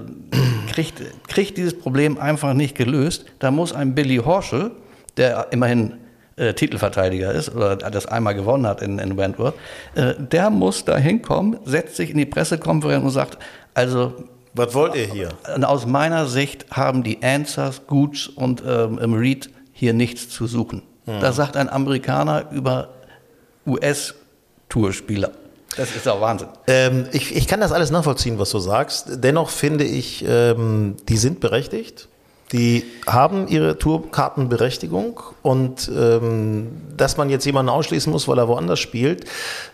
kriegt, 0.72 1.02
kriegt 1.28 1.56
dieses 1.56 1.78
Problem 1.78 2.18
einfach 2.18 2.54
nicht 2.54 2.76
gelöst. 2.76 3.26
Da 3.38 3.50
muss 3.50 3.72
ein 3.72 3.94
Billy 3.94 4.16
Horschel, 4.16 4.70
der 5.16 5.48
immerhin 5.50 5.94
äh, 6.37 6.54
Titelverteidiger 6.54 7.33
ist 7.33 7.54
oder 7.54 7.76
das 7.76 8.06
einmal 8.06 8.35
gewonnen 8.35 8.66
hat 8.66 8.80
in, 8.83 8.98
in 8.98 9.16
Wentworth, 9.16 9.54
äh, 9.94 10.14
der 10.18 10.50
muss 10.50 10.85
da 10.85 10.96
hinkommen, 10.96 11.59
setzt 11.64 11.96
sich 11.96 12.11
in 12.11 12.18
die 12.18 12.26
Pressekonferenz 12.26 13.04
und 13.04 13.11
sagt, 13.11 13.38
also 13.74 14.14
Was 14.54 14.74
wollt 14.74 14.94
ihr 14.94 15.06
hier? 15.06 15.28
aus 15.62 15.87
meiner 15.87 16.26
Sicht 16.26 16.66
haben 16.70 17.02
die 17.02 17.22
Answers, 17.22 17.83
Gooch 17.87 18.30
und 18.37 18.62
ähm, 18.66 19.14
Reed 19.14 19.50
hier 19.72 19.92
nichts 19.92 20.28
zu 20.28 20.46
suchen. 20.46 20.83
Das 21.06 21.37
sagt 21.37 21.56
ein 21.56 21.68
Amerikaner 21.68 22.52
über 22.52 22.90
US-Tourspieler. 23.66 25.33
Das 25.76 25.94
ist 25.94 26.06
doch 26.06 26.20
Wahnsinn. 26.20 26.48
Ähm, 26.66 27.06
ich, 27.12 27.35
ich 27.35 27.46
kann 27.46 27.61
das 27.61 27.72
alles 27.72 27.90
nachvollziehen, 27.90 28.38
was 28.38 28.50
du 28.50 28.59
sagst. 28.59 29.06
Dennoch 29.09 29.50
finde 29.50 29.85
ich, 29.85 30.24
ähm, 30.26 30.96
die 31.09 31.16
sind 31.16 31.40
berechtigt. 31.40 32.09
Die 32.52 32.85
haben 33.06 33.46
ihre 33.46 33.78
Tourkartenberechtigung 33.78 35.20
und 35.42 35.88
ähm, 35.96 36.80
dass 36.96 37.16
man 37.16 37.30
jetzt 37.30 37.44
jemanden 37.44 37.68
ausschließen 37.68 38.11
muss, 38.11 38.26
weil 38.26 38.38
er 38.38 38.48
woanders 38.48 38.80
spielt, 38.80 39.24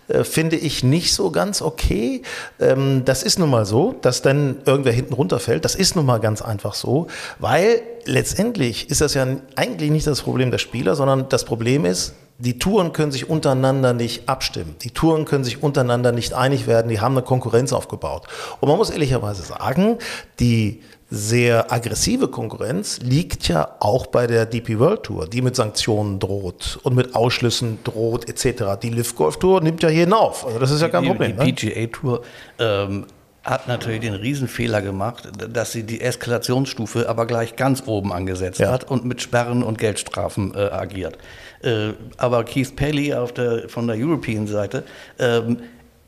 äh, 0.08 0.24
finde 0.24 0.56
ich 0.56 0.84
nicht 0.84 1.14
so 1.14 1.30
ganz 1.30 1.62
okay. 1.62 2.20
Ähm, 2.60 3.02
das 3.06 3.22
ist 3.22 3.38
nun 3.38 3.48
mal 3.48 3.64
so, 3.64 3.94
dass 4.02 4.20
dann 4.20 4.58
irgendwer 4.66 4.92
hinten 4.92 5.14
runterfällt. 5.14 5.64
Das 5.64 5.74
ist 5.74 5.96
nun 5.96 6.04
mal 6.04 6.20
ganz 6.20 6.42
einfach 6.42 6.74
so, 6.74 7.06
weil 7.38 7.80
letztendlich 8.04 8.90
ist 8.90 9.00
das 9.00 9.14
ja 9.14 9.26
eigentlich 9.56 9.90
nicht 9.90 10.06
das 10.06 10.20
Problem 10.20 10.50
der 10.50 10.58
Spieler, 10.58 10.96
sondern 10.96 11.30
das 11.30 11.46
Problem 11.46 11.86
ist, 11.86 12.12
die 12.38 12.58
Touren 12.58 12.92
können 12.92 13.12
sich 13.12 13.30
untereinander 13.30 13.94
nicht 13.94 14.28
abstimmen. 14.28 14.76
Die 14.82 14.90
Touren 14.90 15.24
können 15.24 15.44
sich 15.44 15.62
untereinander 15.62 16.12
nicht 16.12 16.34
einig 16.34 16.66
werden. 16.66 16.88
Die 16.88 17.00
haben 17.00 17.16
eine 17.16 17.24
Konkurrenz 17.24 17.72
aufgebaut. 17.72 18.26
Und 18.60 18.68
man 18.68 18.76
muss 18.76 18.90
ehrlicherweise 18.90 19.42
sagen, 19.42 19.98
die 20.38 20.82
sehr 21.08 21.72
aggressive 21.72 22.28
Konkurrenz 22.28 22.98
liegt 23.00 23.46
ja 23.46 23.76
auch 23.78 24.06
bei 24.06 24.26
der 24.26 24.44
DP 24.44 24.78
World 24.80 25.04
Tour, 25.04 25.28
die 25.28 25.40
mit 25.40 25.54
Sanktionen 25.54 26.18
droht 26.18 26.80
und 26.82 26.96
mit 26.96 27.14
Ausschlüssen 27.14 27.78
droht 27.84 28.28
etc. 28.28 28.80
Die 28.82 28.90
Live 28.90 29.14
Golf 29.14 29.38
Tour 29.38 29.60
nimmt 29.60 29.82
ja 29.82 29.88
jeden 29.88 30.12
auf. 30.12 30.44
Also 30.44 30.58
das 30.58 30.72
ist 30.72 30.80
ja 30.80 30.88
kein 30.88 31.04
die, 31.04 31.08
Problem. 31.08 31.36
Die 31.38 31.44
Ne? 31.44 31.52
PGA 31.52 31.86
Tour 31.86 32.22
ähm, 32.58 33.06
hat 33.46 33.68
natürlich 33.68 34.00
den 34.00 34.14
Riesenfehler 34.14 34.82
gemacht, 34.82 35.28
dass 35.52 35.72
sie 35.72 35.84
die 35.84 36.00
Eskalationsstufe 36.00 37.08
aber 37.08 37.26
gleich 37.26 37.56
ganz 37.56 37.84
oben 37.86 38.12
angesetzt 38.12 38.58
Ja. 38.58 38.70
hat 38.72 38.90
und 38.90 39.04
mit 39.04 39.22
Sperren 39.22 39.62
und 39.62 39.78
Geldstrafen 39.78 40.52
äh, 40.54 40.58
agiert. 40.58 41.16
Äh, 41.62 41.92
aber 42.16 42.44
Keith 42.44 42.74
Paley 42.74 43.14
auf 43.14 43.32
der, 43.32 43.68
von 43.68 43.86
der 43.86 43.96
European-Seite, 43.96 44.82
ähm, 45.18 45.58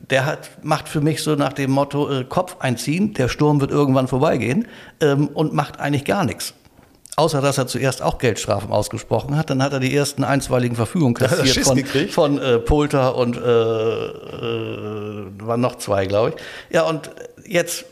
der 0.09 0.25
hat, 0.25 0.49
macht 0.63 0.89
für 0.89 1.01
mich 1.01 1.23
so 1.23 1.35
nach 1.35 1.53
dem 1.53 1.71
Motto 1.71 2.09
äh, 2.09 2.23
Kopf 2.25 2.57
einziehen, 2.59 3.13
der 3.13 3.29
Sturm 3.29 3.61
wird 3.61 3.71
irgendwann 3.71 4.07
vorbeigehen 4.07 4.67
ähm, 5.01 5.27
und 5.29 5.53
macht 5.53 5.79
eigentlich 5.79 6.05
gar 6.05 6.25
nichts. 6.25 6.53
Außer 7.19 7.41
dass 7.41 7.57
er 7.57 7.67
zuerst 7.67 8.01
auch 8.01 8.17
Geldstrafen 8.17 8.71
ausgesprochen 8.71 9.35
hat, 9.35 9.49
dann 9.49 9.61
hat 9.61 9.73
er 9.73 9.81
die 9.81 9.93
ersten 9.93 10.23
einstweiligen 10.23 10.77
Verfügungen 10.77 11.17
er 11.19 11.27
kassiert 11.27 11.65
von, 11.65 11.75
gekriegt? 11.75 12.13
von 12.13 12.39
äh, 12.41 12.59
Polter 12.59 13.15
und 13.17 13.35
äh, 13.35 13.39
äh, 13.41 15.25
waren 15.41 15.59
noch 15.59 15.75
zwei, 15.75 16.05
glaube 16.05 16.29
ich. 16.29 16.35
Ja, 16.73 16.83
und 16.83 17.11
jetzt 17.45 17.83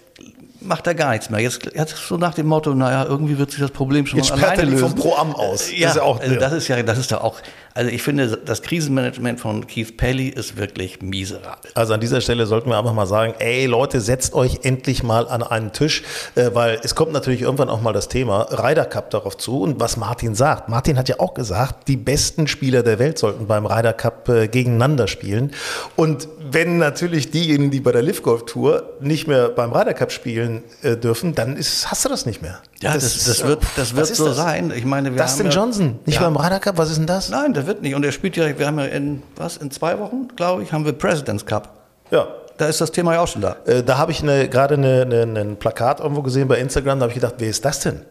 macht 0.61 0.87
er 0.87 0.95
gar 0.95 1.11
nichts 1.11 1.29
mehr. 1.29 1.41
Jetzt, 1.41 1.69
jetzt 1.75 1.97
so 2.07 2.15
nach 2.15 2.33
dem 2.35 2.47
Motto, 2.47 2.73
naja, 2.73 3.03
irgendwie 3.05 3.37
wird 3.37 3.51
sich 3.51 3.59
das 3.59 3.71
Problem 3.71 4.05
schon 4.05 4.19
Jetzt 4.19 4.29
mal 4.29 4.37
sperrt 4.37 4.53
alleine 4.53 4.71
er 4.71 4.75
die 4.77 4.81
lösen. 4.81 4.97
vom 4.97 4.97
Pro-Am 4.97 5.35
aus. 5.35 5.71
Ja, 5.71 5.87
Das 5.87 5.89
ist 5.89 5.97
ja 5.97 6.03
auch 6.03 6.19
also 6.21 6.35
das 6.35 6.53
ist 6.53 6.67
ja, 6.69 6.83
das 6.83 6.97
ist 6.97 7.11
da 7.11 7.17
auch, 7.17 7.39
also 7.77 7.91
ich 7.91 8.01
finde, 8.01 8.37
das 8.43 8.63
Krisenmanagement 8.63 9.39
von 9.39 9.67
Keith 9.67 9.97
Pelly 9.97 10.29
ist 10.29 10.57
wirklich 10.57 10.99
miserabel. 11.03 11.69
Also 11.75 11.93
an 11.93 11.99
dieser 11.99 12.21
Stelle 12.21 12.47
sollten 12.47 12.71
wir 12.71 12.77
einfach 12.77 12.93
mal 12.93 13.05
sagen, 13.05 13.35
ey 13.37 13.67
Leute, 13.67 14.01
setzt 14.01 14.33
euch 14.33 14.61
endlich 14.63 15.03
mal 15.03 15.27
an 15.27 15.43
einen 15.43 15.71
Tisch, 15.73 16.01
äh, 16.33 16.49
weil 16.53 16.79
es 16.81 16.95
kommt 16.95 17.13
natürlich 17.13 17.43
irgendwann 17.43 17.69
auch 17.69 17.81
mal 17.81 17.93
das 17.93 18.07
Thema 18.07 18.47
Ryder 18.49 18.85
Cup 18.85 19.11
darauf 19.11 19.37
zu 19.37 19.61
und 19.61 19.79
was 19.79 19.95
Martin 19.95 20.33
sagt. 20.33 20.69
Martin 20.69 20.97
hat 20.97 21.07
ja 21.07 21.19
auch 21.19 21.35
gesagt, 21.35 21.87
die 21.87 21.97
besten 21.97 22.47
Spieler 22.47 22.81
der 22.81 22.97
Welt 22.97 23.19
sollten 23.19 23.45
beim 23.45 23.67
Ryder 23.67 23.93
Cup 23.93 24.27
äh, 24.27 24.47
gegeneinander 24.47 25.07
spielen. 25.07 25.51
Und 25.95 26.27
wenn 26.49 26.79
natürlich 26.79 27.29
diejenigen, 27.29 27.69
die 27.69 27.79
bei 27.79 27.91
der 27.91 28.01
Live 28.01 28.23
Golf 28.23 28.45
Tour 28.45 28.89
nicht 29.01 29.27
mehr 29.27 29.49
beim 29.49 29.71
Ryder 29.71 29.93
Cup 29.93 30.11
spielen 30.11 30.63
äh, 30.81 30.97
dürfen, 30.97 31.35
dann 31.35 31.55
ist, 31.55 31.91
hast 31.91 32.05
du 32.05 32.09
das 32.09 32.25
nicht 32.25 32.41
mehr. 32.41 32.59
Ja, 32.81 32.93
das, 32.93 33.03
das, 33.03 33.27
ist, 33.27 33.45
wird, 33.45 33.63
das 33.75 33.95
wird 33.95 34.07
so 34.07 34.27
das? 34.27 34.37
sein. 34.37 34.71
Ich 34.75 34.85
meine, 34.85 35.13
wir 35.13 35.21
Dustin 35.21 35.47
haben 35.47 35.51
ja, 35.51 35.61
Johnson, 35.61 35.99
nicht 36.05 36.15
ja. 36.15 36.29
beim 36.29 36.35
Ryder 36.35 36.59
Cup, 36.59 36.77
was 36.77 36.89
ist 36.89 36.97
denn 36.97 37.07
das? 37.07 37.29
Nein, 37.29 37.53
der 37.67 37.75
wird 37.75 37.83
nicht. 37.83 37.95
Und 37.95 38.03
er 38.05 38.11
spielt 38.11 38.35
ja, 38.37 38.57
wir 38.57 38.65
haben 38.67 38.79
ja 38.79 38.85
in, 38.85 39.21
was, 39.35 39.57
in 39.57 39.71
zwei 39.71 39.99
Wochen, 39.99 40.29
glaube 40.35 40.63
ich, 40.63 40.71
haben 40.71 40.85
wir 40.85 40.93
President's 40.93 41.45
Cup. 41.45 41.73
Ja, 42.11 42.27
Da 42.57 42.65
ist 42.67 42.81
das 42.81 42.91
Thema 42.91 43.13
ja 43.13 43.21
auch 43.21 43.27
schon 43.27 43.41
da. 43.41 43.57
Äh, 43.65 43.83
da 43.83 43.97
habe 43.97 44.11
ich 44.11 44.23
eine, 44.23 44.47
gerade 44.49 44.75
eine, 44.75 45.01
eine, 45.01 45.39
ein 45.39 45.57
Plakat 45.57 45.99
irgendwo 45.99 46.21
gesehen 46.23 46.47
bei 46.47 46.57
Instagram, 46.57 46.99
da 46.99 47.03
habe 47.03 47.11
ich 47.11 47.19
gedacht, 47.19 47.35
wer 47.37 47.49
ist 47.49 47.63
das 47.65 47.81
denn? 47.81 48.01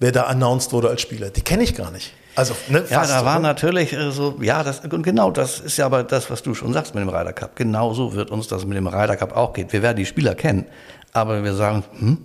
Wer 0.00 0.12
da 0.12 0.24
announced 0.24 0.72
wurde 0.72 0.88
als 0.88 1.00
Spieler? 1.00 1.30
Die 1.30 1.40
kenne 1.42 1.62
ich 1.62 1.74
gar 1.74 1.90
nicht. 1.92 2.12
Also, 2.34 2.54
ne, 2.68 2.80
Ja, 2.90 2.98
fast, 2.98 3.12
da 3.12 3.24
war 3.24 3.36
oder? 3.38 3.42
natürlich 3.48 3.92
äh, 3.92 4.10
so, 4.10 4.36
ja, 4.40 4.62
das, 4.64 4.80
und 4.80 5.02
genau 5.04 5.30
das 5.30 5.60
ist 5.60 5.76
ja 5.76 5.86
aber 5.86 6.02
das, 6.02 6.30
was 6.30 6.42
du 6.42 6.52
schon 6.54 6.72
sagst 6.72 6.94
mit 6.94 7.02
dem 7.02 7.08
Ryder 7.08 7.32
Cup. 7.32 7.54
Genauso 7.56 8.12
wird 8.14 8.30
uns 8.30 8.48
das 8.48 8.66
mit 8.66 8.76
dem 8.76 8.88
Ryder 8.88 9.16
Cup 9.16 9.36
auch 9.36 9.52
gehen. 9.52 9.68
Wir 9.70 9.82
werden 9.82 9.96
die 9.96 10.06
Spieler 10.06 10.34
kennen, 10.34 10.66
aber 11.12 11.42
wir 11.44 11.54
sagen, 11.54 11.84
hm, 11.98 12.18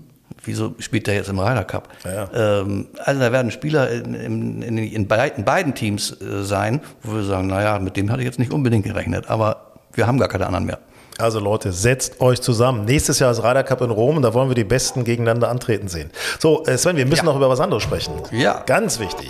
wieso 0.43 0.73
spielt 0.79 1.07
der 1.07 1.15
jetzt 1.15 1.29
im 1.29 1.39
Ryder 1.39 1.63
Cup? 1.63 1.89
Ja. 2.05 2.29
Ähm, 2.61 2.87
also 3.03 3.19
da 3.19 3.31
werden 3.31 3.51
Spieler 3.51 3.89
in, 3.89 4.13
in, 4.13 4.61
in, 4.61 4.77
in, 4.77 5.07
beid- 5.07 5.37
in 5.37 5.45
beiden 5.45 5.75
Teams 5.75 6.11
äh, 6.21 6.43
sein, 6.43 6.81
wo 7.03 7.15
wir 7.15 7.23
sagen, 7.23 7.47
naja, 7.47 7.79
mit 7.79 7.97
dem 7.97 8.11
hatte 8.11 8.21
ich 8.21 8.25
jetzt 8.27 8.39
nicht 8.39 8.51
unbedingt 8.53 8.85
gerechnet, 8.85 9.29
aber 9.29 9.71
wir 9.93 10.07
haben 10.07 10.19
gar 10.19 10.27
keine 10.29 10.45
anderen 10.47 10.65
mehr. 10.65 10.79
Also 11.17 11.39
Leute, 11.41 11.73
setzt 11.73 12.21
euch 12.21 12.39
zusammen. 12.41 12.85
Nächstes 12.85 13.19
Jahr 13.19 13.31
ist 13.31 13.39
Ryder 13.43 13.63
Cup 13.63 13.81
in 13.81 13.89
Rom 13.91 14.15
und 14.15 14.21
da 14.23 14.33
wollen 14.33 14.49
wir 14.49 14.55
die 14.55 14.63
Besten 14.63 15.03
gegeneinander 15.03 15.49
antreten 15.49 15.89
sehen. 15.89 16.11
So, 16.39 16.63
äh, 16.65 16.77
Sven, 16.77 16.95
wir 16.95 17.05
müssen 17.05 17.25
noch 17.25 17.35
über 17.35 17.49
was 17.49 17.59
anderes 17.59 17.83
sprechen. 17.83 18.13
Ja. 18.31 18.63
Ganz 18.65 18.99
wichtig. 18.99 19.29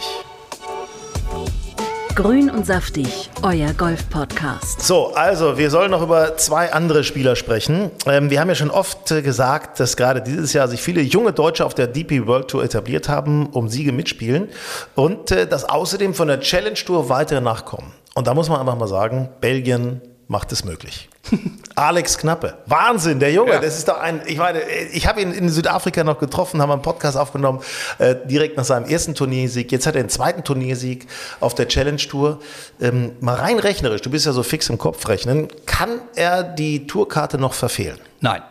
Grün 2.15 2.49
und 2.49 2.65
saftig, 2.65 3.29
euer 3.43 3.73
Golf-Podcast. 3.73 4.81
So, 4.81 5.13
also 5.13 5.57
wir 5.57 5.69
sollen 5.69 5.91
noch 5.91 6.01
über 6.01 6.35
zwei 6.37 6.73
andere 6.73 7.03
Spieler 7.03 7.35
sprechen. 7.35 7.91
Ähm, 8.05 8.29
wir 8.29 8.41
haben 8.41 8.49
ja 8.49 8.55
schon 8.55 8.71
oft 8.71 9.09
äh, 9.11 9.21
gesagt, 9.21 9.79
dass 9.79 9.95
gerade 9.95 10.21
dieses 10.21 10.53
Jahr 10.53 10.67
sich 10.67 10.81
viele 10.81 11.01
junge 11.01 11.31
Deutsche 11.31 11.65
auf 11.65 11.73
der 11.73 11.87
DP 11.87 12.27
World 12.27 12.49
Tour 12.49 12.63
etabliert 12.63 13.07
haben, 13.07 13.47
um 13.47 13.69
Siege 13.69 13.91
mitspielen 13.91 14.49
und 14.95 15.31
äh, 15.31 15.47
dass 15.47 15.63
außerdem 15.63 16.13
von 16.13 16.27
der 16.27 16.41
Challenge 16.41 16.75
Tour 16.75 17.09
weitere 17.09 17.41
nachkommen. 17.41 17.93
Und 18.15 18.27
da 18.27 18.33
muss 18.33 18.49
man 18.49 18.59
einfach 18.59 18.77
mal 18.77 18.87
sagen, 18.87 19.29
Belgien 19.39 20.01
macht 20.29 20.51
es 20.51 20.63
möglich. 20.63 21.09
Alex 21.75 22.19
Knappe. 22.19 22.59
Wahnsinn, 22.67 23.19
der 23.19 23.33
Junge. 23.33 23.53
Ja. 23.53 23.59
Das 23.59 23.77
ist 23.77 23.87
doch 23.87 23.97
ein, 23.97 24.21
ich 24.27 24.37
meine, 24.37 24.61
ich 24.93 25.07
habe 25.07 25.21
ihn 25.21 25.33
in 25.33 25.49
Südafrika 25.49 26.03
noch 26.03 26.19
getroffen, 26.19 26.61
haben 26.61 26.71
einen 26.71 26.83
Podcast 26.83 27.17
aufgenommen, 27.17 27.61
äh, 27.97 28.15
direkt 28.25 28.55
nach 28.55 28.63
seinem 28.63 28.85
ersten 28.85 29.15
Turniersieg. 29.15 29.71
Jetzt 29.71 29.87
hat 29.87 29.95
er 29.95 30.03
den 30.03 30.09
zweiten 30.09 30.43
Turniersieg 30.43 31.07
auf 31.39 31.55
der 31.55 31.67
Challenge 31.67 31.97
Tour. 31.97 32.39
Ähm, 32.79 33.13
mal 33.21 33.35
rein 33.35 33.57
rechnerisch, 33.57 34.01
du 34.01 34.11
bist 34.11 34.27
ja 34.27 34.31
so 34.31 34.43
fix 34.43 34.69
im 34.69 34.77
Kopf 34.77 35.07
rechnen, 35.07 35.47
kann 35.65 35.99
er 36.15 36.43
die 36.43 36.85
Tourkarte 36.85 37.39
noch 37.39 37.53
verfehlen? 37.53 37.97
Nein. 38.21 38.43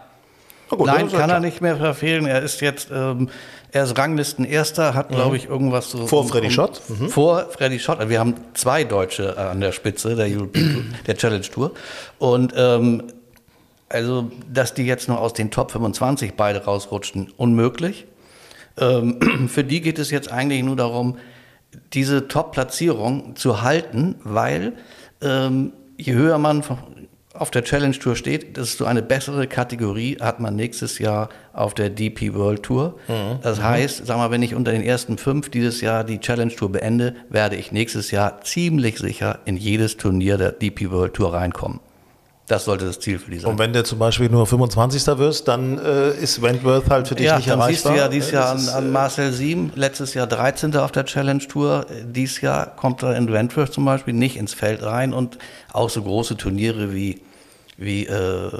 Gut, 0.68 0.86
Nein, 0.86 1.10
kann 1.10 1.30
er 1.30 1.40
nicht 1.40 1.60
mehr 1.60 1.76
verfehlen. 1.76 2.26
Er 2.26 2.42
ist 2.42 2.60
jetzt, 2.60 2.90
ähm, 2.92 3.30
er 3.72 3.84
ist 3.84 3.96
Ranglistenerster, 3.96 4.94
hat, 4.94 5.08
glaube 5.08 5.36
ich, 5.36 5.46
irgendwas 5.46 5.90
so. 5.90 5.98
Mhm. 5.98 6.08
Vor 6.08 6.28
Freddy 6.28 6.50
Schott? 6.50 6.82
Mhm. 6.88 7.08
Vor 7.08 7.46
Freddy 7.50 7.78
Schott. 7.78 7.98
Also 7.98 8.10
wir 8.10 8.20
haben 8.20 8.34
zwei 8.54 8.84
Deutsche 8.84 9.34
äh, 9.36 9.40
an 9.40 9.60
der 9.60 9.72
Spitze 9.72 10.14
der, 10.14 10.26
European 10.26 10.94
der 11.06 11.16
Challenge 11.16 11.42
Tour. 11.42 11.72
Und 12.18 12.52
ähm, 12.56 13.04
also, 13.88 14.30
dass 14.52 14.74
die 14.74 14.84
jetzt 14.84 15.08
nur 15.08 15.18
aus 15.18 15.32
den 15.32 15.50
Top 15.50 15.70
25 15.70 16.34
beide 16.34 16.64
rausrutschen, 16.64 17.32
unmöglich. 17.36 18.06
Ähm, 18.78 19.48
für 19.48 19.64
die 19.64 19.80
geht 19.80 19.98
es 19.98 20.10
jetzt 20.10 20.30
eigentlich 20.30 20.62
nur 20.62 20.76
darum, 20.76 21.16
diese 21.92 22.28
Top-Platzierung 22.28 23.36
zu 23.36 23.62
halten, 23.62 24.16
weil 24.24 24.74
ähm, 25.20 25.72
je 25.96 26.14
höher 26.14 26.38
man 26.38 26.62
auf 27.40 27.50
der 27.50 27.64
Challenge 27.64 27.96
Tour 27.98 28.16
steht, 28.16 28.56
desto 28.56 28.84
eine 28.84 29.02
bessere 29.02 29.46
Kategorie 29.46 30.18
hat 30.20 30.40
man 30.40 30.56
nächstes 30.56 30.98
Jahr 30.98 31.28
auf 31.52 31.74
der 31.74 31.90
DP 31.90 32.34
World 32.34 32.62
Tour. 32.62 32.98
Das 33.42 33.62
heißt, 33.62 34.06
sag 34.06 34.16
mal, 34.16 34.30
wenn 34.30 34.42
ich 34.42 34.54
unter 34.54 34.72
den 34.72 34.82
ersten 34.82 35.18
fünf 35.18 35.50
dieses 35.50 35.80
Jahr 35.80 36.04
die 36.04 36.20
Challenge 36.20 36.54
Tour 36.54 36.70
beende, 36.70 37.14
werde 37.28 37.56
ich 37.56 37.72
nächstes 37.72 38.10
Jahr 38.10 38.40
ziemlich 38.42 38.98
sicher 38.98 39.38
in 39.44 39.56
jedes 39.56 39.96
Turnier 39.96 40.36
der 40.38 40.52
DP 40.52 40.90
World 40.90 41.14
Tour 41.14 41.32
reinkommen. 41.32 41.80
Das 42.48 42.64
sollte 42.64 42.86
das 42.86 42.98
Ziel 42.98 43.18
für 43.18 43.30
die 43.30 43.38
sein. 43.38 43.50
Und 43.50 43.58
wenn 43.58 43.74
du 43.74 43.84
zum 43.84 43.98
Beispiel 43.98 44.30
nur 44.30 44.46
25. 44.46 45.06
wirst, 45.18 45.46
dann 45.48 45.78
äh, 45.78 46.12
ist 46.12 46.40
Wentworth 46.40 46.88
halt 46.88 47.06
für 47.06 47.14
dich 47.14 47.26
ja, 47.26 47.36
nicht 47.36 47.48
dann 47.48 47.60
siehst 47.68 47.84
du 47.84 47.90
erreichbar. 47.90 48.06
ja 48.06 48.10
dieses 48.10 48.30
Jahr 48.30 48.50
an, 48.50 48.68
an 48.70 48.90
Marcel 48.90 49.32
Siem, 49.32 49.70
letztes 49.74 50.14
Jahr 50.14 50.26
13. 50.26 50.74
auf 50.76 50.90
der 50.90 51.04
Challenge 51.04 51.46
Tour. 51.46 51.84
Dieses 52.04 52.40
Jahr 52.40 52.74
kommt 52.74 53.02
er 53.02 53.16
in 53.16 53.30
Wentworth 53.30 53.74
zum 53.74 53.84
Beispiel 53.84 54.14
nicht 54.14 54.38
ins 54.38 54.54
Feld 54.54 54.82
rein 54.82 55.12
und 55.12 55.36
auch 55.74 55.90
so 55.90 56.02
große 56.02 56.38
Turniere 56.38 56.94
wie, 56.94 57.20
wie 57.80 58.06
äh, 58.06 58.50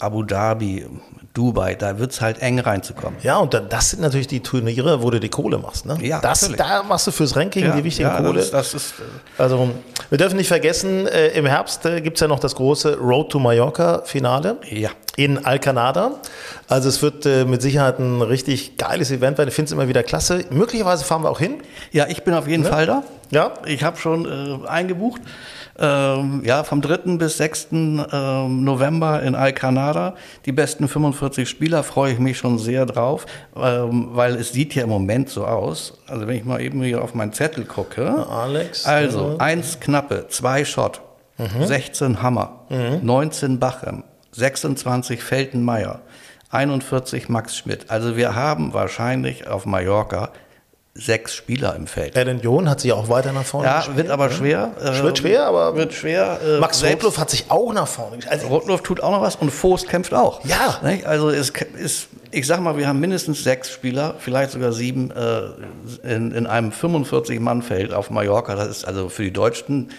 Abu 0.00 0.22
Dhabi, 0.22 0.84
Dubai, 1.32 1.74
da 1.74 1.98
wird 1.98 2.12
es 2.12 2.20
halt 2.20 2.42
eng 2.42 2.58
reinzukommen. 2.60 3.18
Ja, 3.22 3.38
und 3.38 3.54
dann, 3.54 3.70
das 3.70 3.90
sind 3.90 4.02
natürlich 4.02 4.26
die 4.26 4.40
Turniere, 4.40 5.02
wo 5.02 5.10
du 5.10 5.18
die 5.18 5.30
Kohle 5.30 5.56
machst. 5.58 5.86
Ne? 5.86 5.96
Ja, 6.02 6.20
das, 6.20 6.42
natürlich. 6.42 6.60
da 6.60 6.82
machst 6.82 7.06
du 7.06 7.10
fürs 7.10 7.34
Ranking 7.36 7.72
die 7.74 7.82
wichtigen 7.84 8.08
ja, 8.10 8.18
Kohle. 8.20 8.40
Das, 8.40 8.50
das 8.50 8.74
ist, 8.74 8.94
äh, 9.00 9.42
Also, 9.42 9.70
wir 10.10 10.18
dürfen 10.18 10.36
nicht 10.36 10.48
vergessen, 10.48 11.06
äh, 11.06 11.28
im 11.28 11.46
Herbst 11.46 11.86
äh, 11.86 12.02
gibt 12.02 12.18
es 12.18 12.20
ja 12.20 12.28
noch 12.28 12.38
das 12.38 12.54
große 12.54 12.98
Road 12.98 13.30
to 13.32 13.38
Mallorca-Finale 13.38 14.58
Ja. 14.70 14.90
in 15.16 15.44
Alcanada. 15.44 16.12
Also, 16.68 16.90
es 16.90 17.00
wird 17.00 17.24
äh, 17.24 17.46
mit 17.46 17.62
Sicherheit 17.62 17.98
ein 17.98 18.20
richtig 18.20 18.76
geiles 18.76 19.10
Event 19.10 19.38
werden. 19.38 19.48
Ich 19.48 19.54
finde 19.54 19.68
es 19.68 19.72
immer 19.72 19.88
wieder 19.88 20.02
klasse. 20.02 20.44
Möglicherweise 20.50 21.02
fahren 21.04 21.22
wir 21.22 21.30
auch 21.30 21.40
hin. 21.40 21.62
ja, 21.92 22.06
ich 22.08 22.22
bin 22.24 22.34
auf 22.34 22.46
jeden 22.46 22.64
Fall 22.64 22.84
da. 22.84 23.02
Ja. 23.30 23.54
Ich 23.64 23.82
habe 23.82 23.96
schon 23.96 24.62
äh, 24.64 24.68
eingebucht. 24.68 25.22
Ähm, 25.78 26.42
ja, 26.44 26.62
vom 26.64 26.80
3. 26.80 27.16
bis 27.16 27.36
6. 27.38 27.68
Ähm, 27.72 28.64
November 28.64 29.22
in 29.22 29.34
Alcanada. 29.34 30.14
Die 30.46 30.52
besten 30.52 30.86
45 30.88 31.48
Spieler 31.48 31.82
freue 31.82 32.12
ich 32.12 32.18
mich 32.18 32.38
schon 32.38 32.58
sehr 32.58 32.86
drauf, 32.86 33.26
ähm, 33.56 34.10
weil 34.12 34.36
es 34.36 34.52
sieht 34.52 34.74
ja 34.74 34.84
im 34.84 34.88
Moment 34.90 35.28
so 35.30 35.44
aus. 35.46 35.98
Also 36.06 36.26
wenn 36.26 36.36
ich 36.36 36.44
mal 36.44 36.60
eben 36.60 36.82
hier 36.82 37.02
auf 37.02 37.14
meinen 37.14 37.32
Zettel 37.32 37.64
gucke. 37.64 38.26
Alex, 38.28 38.86
Also 38.86 39.32
ja. 39.32 39.36
eins 39.38 39.80
Knappe, 39.80 40.26
zwei 40.28 40.64
Schott, 40.64 41.00
16 41.36 42.22
Hammer, 42.22 42.60
19 43.02 43.58
Bachem, 43.58 44.04
26 44.32 45.22
Feltenmeier, 45.22 46.00
41 46.50 47.28
Max 47.28 47.56
Schmidt. 47.56 47.90
Also 47.90 48.16
wir 48.16 48.36
haben 48.36 48.72
wahrscheinlich 48.72 49.48
auf 49.48 49.66
Mallorca 49.66 50.30
sechs 50.96 51.34
Spieler 51.34 51.74
im 51.74 51.88
Feld. 51.88 52.16
Alan 52.16 52.40
John 52.40 52.70
hat 52.70 52.80
sich 52.80 52.92
auch 52.92 53.08
weiter 53.08 53.32
nach 53.32 53.44
vorne 53.44 53.66
Ja, 53.66 53.76
gespielt. 53.78 53.96
wird 53.96 54.10
aber 54.10 54.30
schwer. 54.30 54.70
Es 54.80 55.02
wird 55.02 55.18
schwer, 55.18 55.44
aber 55.46 55.74
wird 55.74 55.92
schwer. 55.92 56.38
äh, 56.46 56.60
Max 56.60 56.84
Rotluff 56.84 57.18
hat 57.18 57.30
sich 57.30 57.46
auch 57.50 57.72
nach 57.72 57.88
vorne 57.88 58.16
gespielt. 58.16 58.32
Also, 58.32 58.46
Rotluff 58.54 58.82
tut 58.82 59.00
auch 59.02 59.10
noch 59.10 59.20
was 59.20 59.34
und 59.34 59.50
Vost 59.50 59.88
kämpft 59.88 60.14
auch. 60.14 60.44
Ja. 60.44 60.78
Nicht? 60.84 61.04
Also 61.04 61.30
es 61.30 61.50
ist, 61.76 62.08
ich 62.30 62.46
sag 62.46 62.60
mal, 62.60 62.76
wir 62.76 62.86
haben 62.86 63.00
mindestens 63.00 63.42
sechs 63.42 63.70
Spieler, 63.72 64.14
vielleicht 64.18 64.52
sogar 64.52 64.72
sieben 64.72 65.10
äh, 65.10 65.40
in, 66.04 66.30
in 66.30 66.46
einem 66.46 66.70
45-Mann-Feld 66.70 67.92
auf 67.92 68.10
Mallorca. 68.10 68.54
Das 68.54 68.68
ist 68.68 68.84
also 68.86 69.08
für 69.08 69.24
die 69.24 69.32
deutschen 69.32 69.90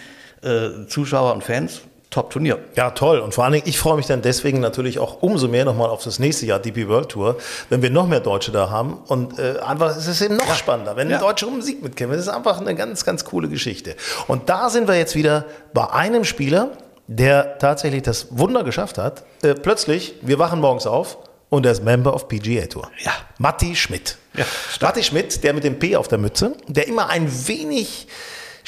äh, 0.42 0.86
Zuschauer 0.88 1.34
und 1.34 1.44
Fans 1.44 1.82
Top-Turnier. 2.16 2.58
Ja, 2.76 2.92
toll. 2.92 3.18
Und 3.18 3.34
vor 3.34 3.44
allen 3.44 3.52
Dingen, 3.52 3.64
ich 3.68 3.78
freue 3.78 3.94
mich 3.96 4.06
dann 4.06 4.22
deswegen 4.22 4.58
natürlich 4.60 4.98
auch 4.98 5.20
umso 5.20 5.48
mehr 5.48 5.66
nochmal 5.66 5.90
auf 5.90 6.02
das 6.02 6.18
nächste 6.18 6.46
Jahr 6.46 6.58
DP 6.58 6.88
World 6.88 7.10
Tour, 7.10 7.36
wenn 7.68 7.82
wir 7.82 7.90
noch 7.90 8.06
mehr 8.08 8.20
Deutsche 8.20 8.52
da 8.52 8.70
haben. 8.70 8.94
Und 9.06 9.38
äh, 9.38 9.58
einfach, 9.58 9.94
es 9.94 10.06
ist 10.06 10.22
eben 10.22 10.36
noch 10.36 10.54
spannender, 10.54 10.96
wenn 10.96 11.10
Ja. 11.10 11.18
Deutsche 11.18 11.46
um 11.46 11.60
Sieg 11.60 11.82
mitkämpfen. 11.82 12.16
Das 12.16 12.26
ist 12.26 12.32
einfach 12.32 12.58
eine 12.58 12.74
ganz, 12.74 13.04
ganz 13.04 13.26
coole 13.26 13.50
Geschichte. 13.50 13.96
Und 14.28 14.48
da 14.48 14.70
sind 14.70 14.88
wir 14.88 14.96
jetzt 14.96 15.14
wieder 15.14 15.44
bei 15.74 15.90
einem 15.90 16.24
Spieler, 16.24 16.70
der 17.06 17.58
tatsächlich 17.58 18.02
das 18.02 18.28
Wunder 18.30 18.64
geschafft 18.64 18.96
hat. 18.96 19.24
Äh, 19.42 19.52
plötzlich, 19.52 20.14
wir 20.22 20.38
wachen 20.38 20.58
morgens 20.60 20.86
auf 20.86 21.18
und 21.50 21.66
er 21.66 21.72
ist 21.72 21.84
Member 21.84 22.14
of 22.14 22.28
PGA 22.28 22.64
Tour. 22.64 22.90
Ja. 23.04 23.12
Matti 23.36 23.76
Schmidt. 23.76 24.16
Ja, 24.32 24.46
Matti 24.80 25.02
Schmidt, 25.02 25.44
der 25.44 25.52
mit 25.52 25.64
dem 25.64 25.78
P 25.78 25.96
auf 25.96 26.08
der 26.08 26.16
Mütze, 26.16 26.56
der 26.66 26.88
immer 26.88 27.10
ein 27.10 27.30
wenig 27.46 28.08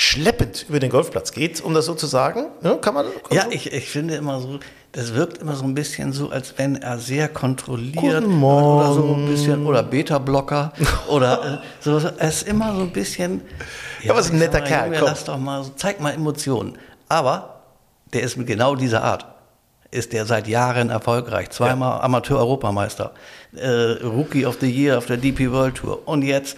schleppend 0.01 0.65
über 0.69 0.79
den 0.79 0.91
Golfplatz 0.91 1.33
geht, 1.33 1.61
um 1.61 1.75
das 1.75 1.87
so 1.87 1.95
zu 1.95 2.07
sagen. 2.07 2.47
Ja, 2.63 2.77
kann 2.77 2.95
man, 2.95 3.07
kann 3.07 3.37
Ja, 3.37 3.45
so? 3.47 3.51
ich, 3.51 3.73
ich 3.73 3.91
finde 3.91 4.15
immer 4.15 4.41
so, 4.41 4.61
das 4.93 5.13
wirkt 5.15 5.39
immer 5.39 5.57
so 5.57 5.65
ein 5.65 5.75
bisschen 5.75 6.13
so, 6.13 6.31
als 6.31 6.55
wenn 6.57 6.77
er 6.77 6.99
sehr 6.99 7.27
kontrolliert 7.29 8.25
oder 8.25 8.93
so 8.93 9.13
ein 9.17 9.27
bisschen 9.27 9.67
oder 9.67 9.83
Beta-Blocker 9.83 10.73
oder 11.09 11.63
äh, 11.63 11.67
so. 11.81 11.99
Er 12.17 12.29
ist 12.29 12.47
immer 12.47 12.77
so 12.77 12.83
ein 12.83 12.93
bisschen. 12.93 13.41
Ja, 14.05 14.13
aber 14.13 14.21
ist 14.21 14.31
ein 14.33 14.39
netter 14.39 14.61
mal, 14.61 14.69
Kerl, 14.69 14.95
Junge, 14.95 15.01
lass 15.01 15.25
doch 15.25 15.37
mal, 15.37 15.65
so, 15.65 15.73
zeig 15.75 15.99
mal 16.01 16.15
Emotionen. 16.15 16.79
Aber 17.09 17.63
der 18.13 18.23
ist 18.23 18.37
mit 18.37 18.47
genau 18.47 18.77
dieser 18.77 19.03
Art. 19.03 19.27
Ist 19.91 20.13
der 20.13 20.27
seit 20.27 20.47
Jahren 20.47 20.91
erfolgreich. 20.91 21.51
Zweimal 21.51 22.03
Amateur-Europameister. 22.03 23.15
Äh, 23.57 23.69
Rookie 24.05 24.47
of 24.47 24.59
the 24.61 24.71
Year 24.71 24.97
auf 24.99 25.07
der 25.07 25.17
DP 25.17 25.51
World 25.51 25.77
Tour. 25.77 26.07
Und 26.07 26.23
jetzt 26.23 26.57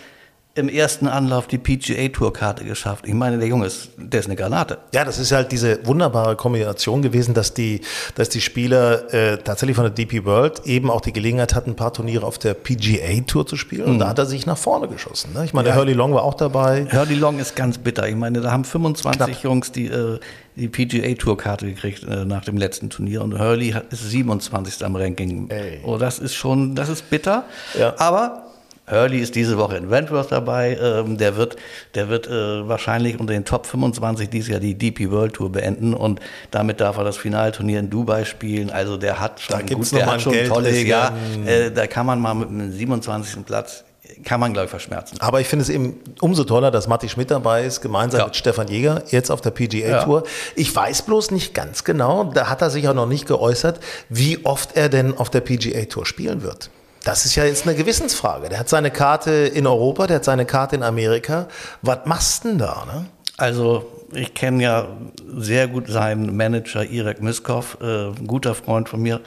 im 0.60 0.68
ersten 0.68 1.08
Anlauf 1.08 1.46
die 1.46 1.58
PGA 1.58 2.08
Tour-Karte 2.08 2.64
geschafft. 2.64 3.06
Ich 3.06 3.14
meine, 3.14 3.38
der 3.38 3.48
Junge 3.48 3.66
ist, 3.66 3.90
der 3.96 4.20
ist 4.20 4.26
eine 4.26 4.36
Granate. 4.36 4.78
Ja, 4.94 5.04
das 5.04 5.18
ist 5.18 5.32
halt 5.32 5.52
diese 5.52 5.84
wunderbare 5.86 6.36
Kombination 6.36 7.02
gewesen, 7.02 7.34
dass 7.34 7.54
die, 7.54 7.80
dass 8.14 8.28
die 8.28 8.40
Spieler 8.40 9.12
äh, 9.12 9.38
tatsächlich 9.38 9.76
von 9.76 9.84
der 9.84 9.92
DP 9.92 10.24
World 10.24 10.66
eben 10.66 10.90
auch 10.90 11.00
die 11.00 11.12
Gelegenheit 11.12 11.54
hatten, 11.54 11.70
ein 11.70 11.76
paar 11.76 11.92
Turniere 11.92 12.26
auf 12.26 12.38
der 12.38 12.54
PGA 12.54 13.20
Tour 13.26 13.46
zu 13.46 13.56
spielen. 13.56 13.86
Und 13.86 13.98
da 13.98 14.08
hat 14.08 14.18
er 14.18 14.26
sich 14.26 14.46
nach 14.46 14.58
vorne 14.58 14.88
geschossen. 14.88 15.32
Ne? 15.34 15.44
Ich 15.44 15.52
meine, 15.52 15.68
der 15.68 15.76
Hurley 15.76 15.94
Long 15.94 16.14
war 16.14 16.22
auch 16.22 16.34
dabei. 16.34 16.86
Hurley 16.92 17.14
Long 17.14 17.38
ist 17.38 17.56
ganz 17.56 17.78
bitter. 17.78 18.08
Ich 18.08 18.16
meine, 18.16 18.40
da 18.40 18.52
haben 18.52 18.64
25 18.64 19.16
Knapp. 19.16 19.42
Jungs 19.42 19.72
die, 19.72 19.86
äh, 19.86 20.18
die 20.56 20.68
PGA 20.68 21.14
Tour 21.14 21.36
Karte 21.36 21.66
gekriegt 21.66 22.04
äh, 22.04 22.24
nach 22.24 22.44
dem 22.44 22.56
letzten 22.56 22.90
Turnier 22.90 23.22
und 23.22 23.38
Hurley 23.38 23.74
ist 23.90 24.10
27. 24.10 24.84
am 24.84 24.96
Ranking. 24.96 25.48
Ey. 25.48 25.80
Oh, 25.84 25.96
das 25.96 26.18
ist 26.18 26.34
schon, 26.34 26.74
das 26.74 26.88
ist 26.88 27.08
bitter. 27.08 27.44
Ja. 27.78 27.94
Aber 27.98 28.49
Hurley 28.90 29.18
ist 29.18 29.34
diese 29.34 29.56
Woche 29.58 29.76
in 29.76 29.90
Wentworth 29.90 30.32
dabei. 30.32 30.76
Ähm, 30.80 31.16
der 31.16 31.36
wird, 31.36 31.56
der 31.94 32.08
wird 32.08 32.26
äh, 32.26 32.68
wahrscheinlich 32.68 33.18
unter 33.20 33.32
den 33.32 33.44
Top 33.44 33.66
25 33.66 34.28
dieses 34.30 34.48
Jahr 34.48 34.60
die 34.60 34.74
DP 34.74 35.10
World 35.10 35.34
Tour 35.34 35.50
beenden 35.52 35.94
und 35.94 36.20
damit 36.50 36.80
darf 36.80 36.96
er 36.98 37.04
das 37.04 37.16
Finalturnier 37.16 37.78
in 37.80 37.90
Dubai 37.90 38.24
spielen. 38.24 38.70
Also 38.70 38.96
der 38.96 39.20
hat 39.20 39.40
schon, 39.40 39.58
Da 39.66 39.74
gut, 39.74 39.92
der 39.92 40.06
hat 40.06 40.20
schon 40.22 40.32
einen 40.34 40.42
ein 40.44 40.48
tolles 40.48 40.82
Jahr. 40.84 41.12
Geldregen. 41.12 41.46
Äh, 41.46 41.70
da 41.72 41.86
kann 41.86 42.06
man 42.06 42.20
mal 42.20 42.34
mit 42.34 42.48
einem 42.48 42.72
27. 42.72 43.44
Platz, 43.46 43.84
kann 44.24 44.40
man 44.40 44.52
glaube 44.52 44.64
ich 44.64 44.70
verschmerzen. 44.70 45.16
Aber 45.20 45.40
ich 45.40 45.46
finde 45.46 45.62
es 45.62 45.68
eben 45.68 46.00
umso 46.20 46.44
toller, 46.44 46.70
dass 46.70 46.88
Matti 46.88 47.08
Schmidt 47.08 47.30
dabei 47.30 47.64
ist, 47.64 47.80
gemeinsam 47.80 48.20
Ja. 48.20 48.26
mit 48.26 48.36
Stefan 48.36 48.66
Jäger, 48.68 49.02
jetzt 49.10 49.30
auf 49.30 49.40
der 49.40 49.50
PGA 49.50 49.88
Ja. 49.88 50.02
Tour. 50.04 50.24
Ich 50.56 50.74
weiß 50.74 51.02
bloß 51.02 51.30
nicht 51.30 51.54
ganz 51.54 51.84
genau, 51.84 52.24
da 52.24 52.48
hat 52.48 52.60
er 52.60 52.70
sich 52.70 52.88
auch 52.88 52.94
noch 52.94 53.06
nicht 53.06 53.26
geäußert, 53.26 53.78
wie 54.08 54.44
oft 54.44 54.76
er 54.76 54.88
denn 54.88 55.16
auf 55.16 55.30
der 55.30 55.40
PGA 55.40 55.84
Tour 55.84 56.06
spielen 56.06 56.42
wird. 56.42 56.70
Das 57.04 57.24
ist 57.24 57.34
ja 57.34 57.44
jetzt 57.44 57.66
eine 57.66 57.76
Gewissensfrage. 57.76 58.48
Der 58.48 58.58
hat 58.58 58.68
seine 58.68 58.90
Karte 58.90 59.30
in 59.30 59.66
Europa, 59.66 60.06
der 60.06 60.16
hat 60.16 60.24
seine 60.24 60.44
Karte 60.44 60.76
in 60.76 60.82
Amerika. 60.82 61.48
Was 61.82 62.00
machst 62.04 62.44
du 62.44 62.48
denn 62.48 62.58
da? 62.58 62.84
Ne? 62.86 63.06
Also 63.36 63.86
ich 64.12 64.34
kenne 64.34 64.62
ja 64.62 64.88
sehr 65.36 65.68
gut 65.68 65.88
seinen 65.88 66.36
Manager 66.36 66.84
Irek 66.84 67.22
Miskov, 67.22 67.78
äh, 67.80 68.08
ein 68.08 68.26
guter 68.26 68.54
Freund 68.54 68.88
von 68.88 69.00
mir. 69.00 69.20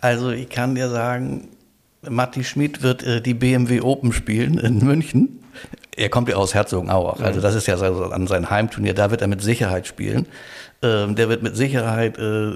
Also 0.00 0.30
ich 0.30 0.48
kann 0.48 0.74
dir 0.74 0.88
sagen, 0.88 1.48
Matti 2.08 2.44
Schmid 2.44 2.82
wird 2.82 3.02
äh, 3.02 3.20
die 3.20 3.34
BMW 3.34 3.80
Open 3.80 4.12
spielen 4.12 4.58
in 4.58 4.78
München. 4.78 5.42
Er 5.96 6.08
kommt 6.08 6.28
ja 6.28 6.36
aus 6.36 6.54
Herzogenaurach, 6.54 7.20
also 7.20 7.40
das 7.40 7.56
ist 7.56 7.66
ja 7.66 7.76
an 7.76 8.28
sein 8.28 8.50
Heimturnier, 8.50 8.94
da 8.94 9.10
wird 9.10 9.20
er 9.20 9.26
mit 9.26 9.42
Sicherheit 9.42 9.88
spielen. 9.88 10.26
Ähm, 10.80 11.16
der 11.16 11.28
wird 11.28 11.42
mit 11.42 11.56
Sicherheit 11.56 12.18
äh, 12.18 12.52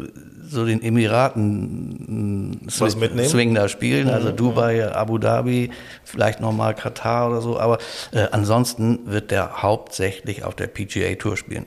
so 0.53 0.67
den 0.67 0.83
Emiraten? 0.83 2.61
Swing 2.71 3.55
da 3.55 3.69
spielen, 3.69 4.09
also 4.09 4.31
Dubai, 4.31 4.93
Abu 4.95 5.19
Dhabi, 5.19 5.71
vielleicht 6.05 6.41
nochmal 6.41 6.75
Katar 6.75 7.31
oder 7.31 7.41
so, 7.41 7.59
aber 7.59 7.79
äh, 8.13 8.27
ansonsten 8.31 9.01
wird 9.07 9.31
der 9.31 9.63
hauptsächlich 9.63 10.45
auf 10.45 10.55
der 10.55 10.67
PGA 10.67 11.15
Tour 11.15 11.37
spielen. 11.37 11.67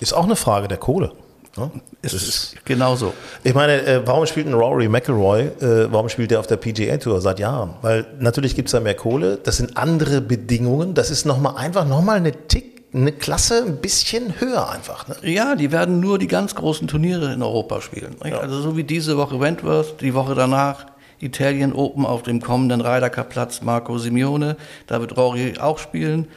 Ist 0.00 0.12
auch 0.12 0.24
eine 0.24 0.36
Frage 0.36 0.68
der 0.68 0.78
Kohle. 0.78 1.12
Ne? 1.56 1.70
Ist 2.02 2.14
ist, 2.14 2.56
genau 2.64 2.96
so. 2.96 3.14
ich 3.44 3.54
meine, 3.54 3.80
äh, 3.86 4.02
warum 4.04 4.26
spielt 4.26 4.48
ein 4.48 4.54
Rory 4.54 4.88
McIlroy, 4.88 5.42
äh, 5.42 5.92
warum 5.92 6.08
spielt 6.08 6.32
er 6.32 6.40
auf 6.40 6.48
der 6.48 6.56
PGA 6.56 6.96
Tour 6.96 7.20
seit 7.20 7.38
Jahren? 7.38 7.74
Weil 7.80 8.06
natürlich 8.18 8.56
gibt 8.56 8.68
es 8.68 8.72
da 8.72 8.80
mehr 8.80 8.94
Kohle, 8.94 9.38
das 9.42 9.58
sind 9.58 9.76
andere 9.76 10.20
Bedingungen, 10.20 10.94
das 10.94 11.10
ist 11.10 11.24
nochmal 11.26 11.56
einfach 11.56 11.86
nochmal 11.86 12.16
eine 12.16 12.32
Tick, 12.32 12.73
eine 12.94 13.12
Klasse 13.12 13.64
ein 13.66 13.78
bisschen 13.78 14.40
höher 14.40 14.70
einfach. 14.70 15.08
Ne? 15.08 15.16
Ja, 15.22 15.56
die 15.56 15.72
werden 15.72 16.00
nur 16.00 16.18
die 16.18 16.28
ganz 16.28 16.54
großen 16.54 16.86
Turniere 16.86 17.32
in 17.32 17.42
Europa 17.42 17.80
spielen. 17.80 18.16
nicht? 18.22 18.34
Also 18.34 18.60
so 18.60 18.76
wie 18.76 18.84
diese 18.84 19.16
Woche 19.16 19.40
Wentworth, 19.40 20.00
die 20.00 20.14
Woche 20.14 20.34
danach 20.34 20.86
Italien 21.18 21.72
Open 21.72 22.06
auf 22.06 22.22
dem 22.22 22.40
kommenden 22.40 22.80
Ryder 22.80 23.10
Cup 23.10 23.30
Platz 23.30 23.62
Marco 23.62 23.98
Simeone, 23.98 24.56
da 24.86 25.00
wird 25.00 25.16
Rory 25.16 25.58
auch 25.58 25.78
spielen. 25.78 26.28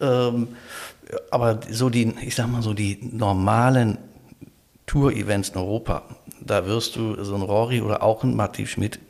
Ähm, 0.00 0.48
aber 1.30 1.60
so 1.70 1.90
die, 1.90 2.14
ich 2.22 2.34
sag 2.34 2.48
mal 2.48 2.62
so 2.62 2.74
die 2.74 2.98
normalen 3.12 3.98
Tour-Events 4.86 5.50
in 5.50 5.56
Europa, 5.56 6.02
da 6.40 6.66
wirst 6.66 6.96
du 6.96 7.22
so 7.24 7.34
einen 7.34 7.42
Rory 7.42 7.80
oder 7.80 8.02
auch 8.02 8.22
einen 8.22 8.36
Matti 8.36 8.66
Schmidt 8.66 9.00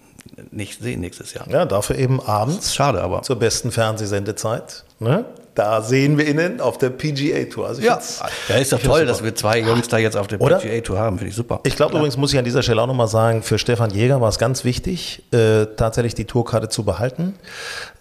nicht 0.51 0.81
sehen 0.81 1.01
nächstes 1.01 1.35
Jahr. 1.35 1.49
Ja, 1.51 1.65
dafür 1.65 1.97
eben 1.97 2.21
abends 2.21 2.75
Schade 2.75 3.03
aber. 3.03 3.23
zur 3.23 3.37
besten 3.37 3.71
Fernsehsendezeit. 3.71 4.85
Ne? 4.99 5.25
Da 5.55 5.83
sehen 5.83 6.19
wir 6.19 6.27
ihn 6.29 6.61
auf 6.61 6.79
der 6.79 6.91
PGA 6.91 7.45
Tour. 7.45 7.69
Also 7.69 7.81
Ja, 7.81 7.93
find's- 7.95 8.21
ja, 8.49 8.57
ist 8.57 8.73
doch 8.73 8.81
toll, 8.83 9.07
dass 9.07 9.23
wir 9.23 9.35
zwei 9.37 9.61
Jungs 9.61 9.87
da 9.87 9.99
jetzt 9.99 10.17
auf 10.17 10.27
der 10.27 10.41
Oder? 10.41 10.59
PGA 10.59 10.81
Tour 10.81 10.99
haben, 10.99 11.17
finde 11.19 11.31
ich 11.31 11.37
super. 11.37 11.61
Ich 11.63 11.77
glaube 11.77 11.95
übrigens, 11.97 12.17
muss 12.17 12.33
ich 12.33 12.39
an 12.39 12.45
dieser 12.45 12.63
Stelle 12.65 12.83
auch 12.83 12.89
nochmal 12.89 13.07
sagen, 13.07 13.43
für 13.43 13.57
Stefan 13.59 13.91
Jäger 13.91 14.21
war 14.21 14.29
es 14.29 14.39
ganz 14.39 14.65
wichtig, 14.65 15.23
äh, 15.33 15.67
tatsächlich 15.77 16.15
die 16.17 16.25
Tourkarte 16.25 16.69
zu 16.69 16.83
behalten, 16.83 17.35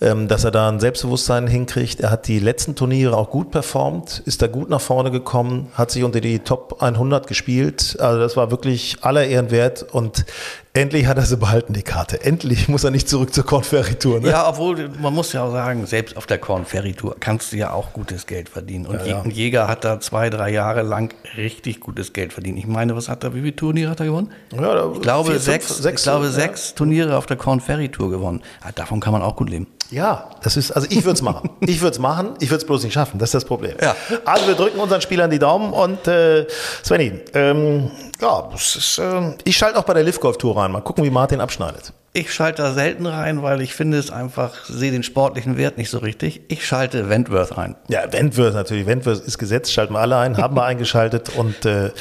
ähm, 0.01 0.27
dass 0.27 0.43
er 0.43 0.51
da 0.51 0.67
ein 0.67 0.79
Selbstbewusstsein 0.79 1.45
hinkriegt. 1.45 1.99
Er 1.99 2.09
hat 2.09 2.27
die 2.27 2.39
letzten 2.39 2.73
Turniere 2.75 3.15
auch 3.15 3.29
gut 3.29 3.51
performt, 3.51 4.23
ist 4.25 4.41
da 4.41 4.47
gut 4.47 4.69
nach 4.71 4.81
vorne 4.81 5.11
gekommen, 5.11 5.67
hat 5.75 5.91
sich 5.91 6.03
unter 6.03 6.21
die 6.21 6.39
Top 6.39 6.81
100 6.81 7.27
gespielt. 7.27 7.97
Also 7.99 8.19
das 8.19 8.35
war 8.35 8.49
wirklich 8.49 8.97
aller 9.01 9.25
Ehren 9.25 9.51
wert 9.51 9.83
und 9.91 10.25
endlich 10.73 11.05
hat 11.05 11.17
er 11.17 11.25
sie 11.25 11.37
behalten, 11.37 11.73
die 11.73 11.83
Karte. 11.83 12.23
Endlich 12.23 12.67
muss 12.67 12.83
er 12.83 12.91
nicht 12.91 13.07
zurück 13.07 13.33
zur 13.33 13.45
Konferitour. 13.45 14.19
Ne? 14.19 14.29
Ja, 14.29 14.47
obwohl, 14.49 14.89
man 14.99 15.13
muss 15.13 15.33
ja 15.33 15.43
auch 15.43 15.51
sagen, 15.51 15.85
selbst 15.85 16.17
auf 16.17 16.25
der 16.25 16.39
Korn 16.39 16.65
Ferry 16.65 16.93
Tour 16.93 17.15
kannst 17.19 17.51
du 17.51 17.57
ja 17.57 17.71
auch 17.71 17.93
gutes 17.93 18.25
Geld 18.27 18.49
verdienen. 18.49 18.85
Und 18.87 18.99
Ja, 19.01 19.05
ja. 19.05 19.21
ein 19.21 19.31
Jäger 19.31 19.67
hat 19.67 19.83
da 19.83 19.99
zwei, 19.99 20.29
drei 20.29 20.51
Jahre 20.51 20.81
lang 20.81 21.13
richtig 21.37 21.79
gutes 21.79 22.13
Geld 22.13 22.33
verdient. 22.33 22.57
Ich 22.57 22.67
meine, 22.67 22.95
was 22.95 23.09
hat 23.09 23.23
er, 23.23 23.33
wie 23.35 23.41
viele 23.41 23.55
Turniere 23.55 23.91
hat 23.91 23.99
er 23.99 24.07
gewonnen? 24.07 24.31
Ja, 24.51 24.91
ich 24.93 25.01
glaube, 25.01 25.31
vier, 25.31 25.39
fünf, 25.39 25.43
sechs, 25.45 25.77
sechs, 25.77 26.01
ich 26.01 26.03
glaube 26.03 26.29
sechs 26.29 26.73
Turniere 26.75 27.17
auf 27.17 27.25
der 27.25 27.37
Korn 27.37 27.59
Ferry 27.59 27.89
Tour 27.89 28.09
gewonnen. 28.09 28.41
Ja, 28.63 28.71
davon 28.71 28.99
kann 28.99 29.13
man 29.13 29.21
auch 29.21 29.35
gut 29.35 29.49
leben. 29.49 29.67
Ja, 29.91 30.31
das 30.41 30.57
ist, 30.57 30.71
also 30.71 30.87
ich 30.89 31.03
würde 31.03 31.13
es 31.13 31.21
machen. 31.21 31.51
Ich 31.59 31.81
würde 31.81 31.91
es 31.93 31.99
machen, 31.99 32.31
ich 32.39 32.49
würde 32.49 32.61
es 32.61 32.65
bloß 32.65 32.83
nicht 32.83 32.93
schaffen. 32.93 33.19
Das 33.19 33.29
ist 33.29 33.35
das 33.35 33.45
Problem. 33.45 33.75
Ja. 33.79 33.95
Also 34.25 34.47
wir 34.47 34.55
drücken 34.55 34.79
unseren 34.79 35.01
Spielern 35.01 35.29
die 35.29 35.37
Daumen 35.37 35.71
und 35.71 36.07
äh, 36.07 36.47
Svenny, 36.83 37.19
ähm, 37.35 37.91
ja, 38.19 38.49
ist, 38.55 38.97
äh, 38.97 39.35
ich 39.43 39.55
schalte 39.55 39.77
auch 39.77 39.83
bei 39.83 39.93
der 39.93 40.03
Live 40.03 40.19
Golf 40.19 40.37
Tour 40.37 40.55
rein. 40.63 40.71
Mal 40.71 40.81
gucken, 40.81 41.03
wie 41.03 41.09
Martin 41.09 41.41
abschneidet. 41.41 41.93
Ich 42.15 42.31
schalte 42.31 42.61
da 42.61 42.73
selten 42.73 43.07
rein, 43.07 43.41
weil 43.41 43.61
ich 43.61 43.73
finde 43.73 43.97
es 43.97 44.11
einfach, 44.11 44.65
sehe 44.65 44.91
den 44.91 45.01
sportlichen 45.01 45.57
Wert 45.57 45.77
nicht 45.77 45.89
so 45.89 45.97
richtig. 45.97 46.41
Ich 46.47 46.65
schalte 46.65 47.09
Wentworth 47.09 47.57
rein. 47.57 47.75
Ja, 47.87 48.11
Wentworth 48.11 48.53
natürlich. 48.53 48.85
Wentworth 48.85 49.21
ist 49.21 49.39
gesetzt, 49.39 49.73
schalten 49.73 49.93
wir 49.93 49.99
alle 49.99 50.17
ein, 50.17 50.37
haben 50.37 50.55
wir 50.55 50.63
eingeschaltet 50.65 51.31
und 51.35 51.65
äh, 51.65 51.91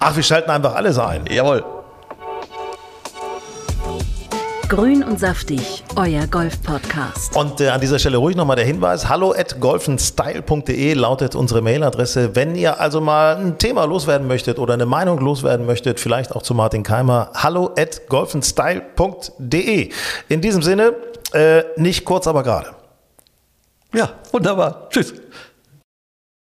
ach, 0.00 0.16
wir 0.16 0.22
schalten 0.22 0.50
einfach 0.50 0.74
alles 0.74 0.98
ein. 0.98 1.26
Jawohl. 1.26 1.64
Grün 4.68 5.04
und 5.04 5.20
saftig, 5.20 5.84
euer 5.94 6.26
Golf-Podcast. 6.26 7.36
Und 7.36 7.60
äh, 7.60 7.68
an 7.68 7.80
dieser 7.80 7.98
Stelle 7.98 8.16
ruhig 8.16 8.34
nochmal 8.34 8.56
der 8.56 8.64
Hinweis, 8.64 9.08
hallo 9.08 9.32
at 9.32 9.60
golfenstyle.de 9.60 10.94
lautet 10.94 11.34
unsere 11.34 11.60
Mailadresse. 11.60 12.34
Wenn 12.34 12.54
ihr 12.54 12.80
also 12.80 13.00
mal 13.00 13.36
ein 13.36 13.58
Thema 13.58 13.84
loswerden 13.84 14.26
möchtet 14.26 14.58
oder 14.58 14.74
eine 14.74 14.86
Meinung 14.86 15.18
loswerden 15.18 15.66
möchtet, 15.66 16.00
vielleicht 16.00 16.34
auch 16.34 16.42
zu 16.42 16.54
Martin 16.54 16.82
Keimer, 16.82 17.30
hallo 17.34 17.74
at 17.78 18.08
golfenstyle.de. 18.08 19.90
In 20.28 20.40
diesem 20.40 20.62
Sinne, 20.62 20.94
äh, 21.34 21.64
nicht 21.76 22.04
kurz, 22.06 22.26
aber 22.26 22.42
gerade. 22.42 22.70
Ja, 23.92 24.10
wunderbar. 24.32 24.88
Tschüss. 24.88 25.12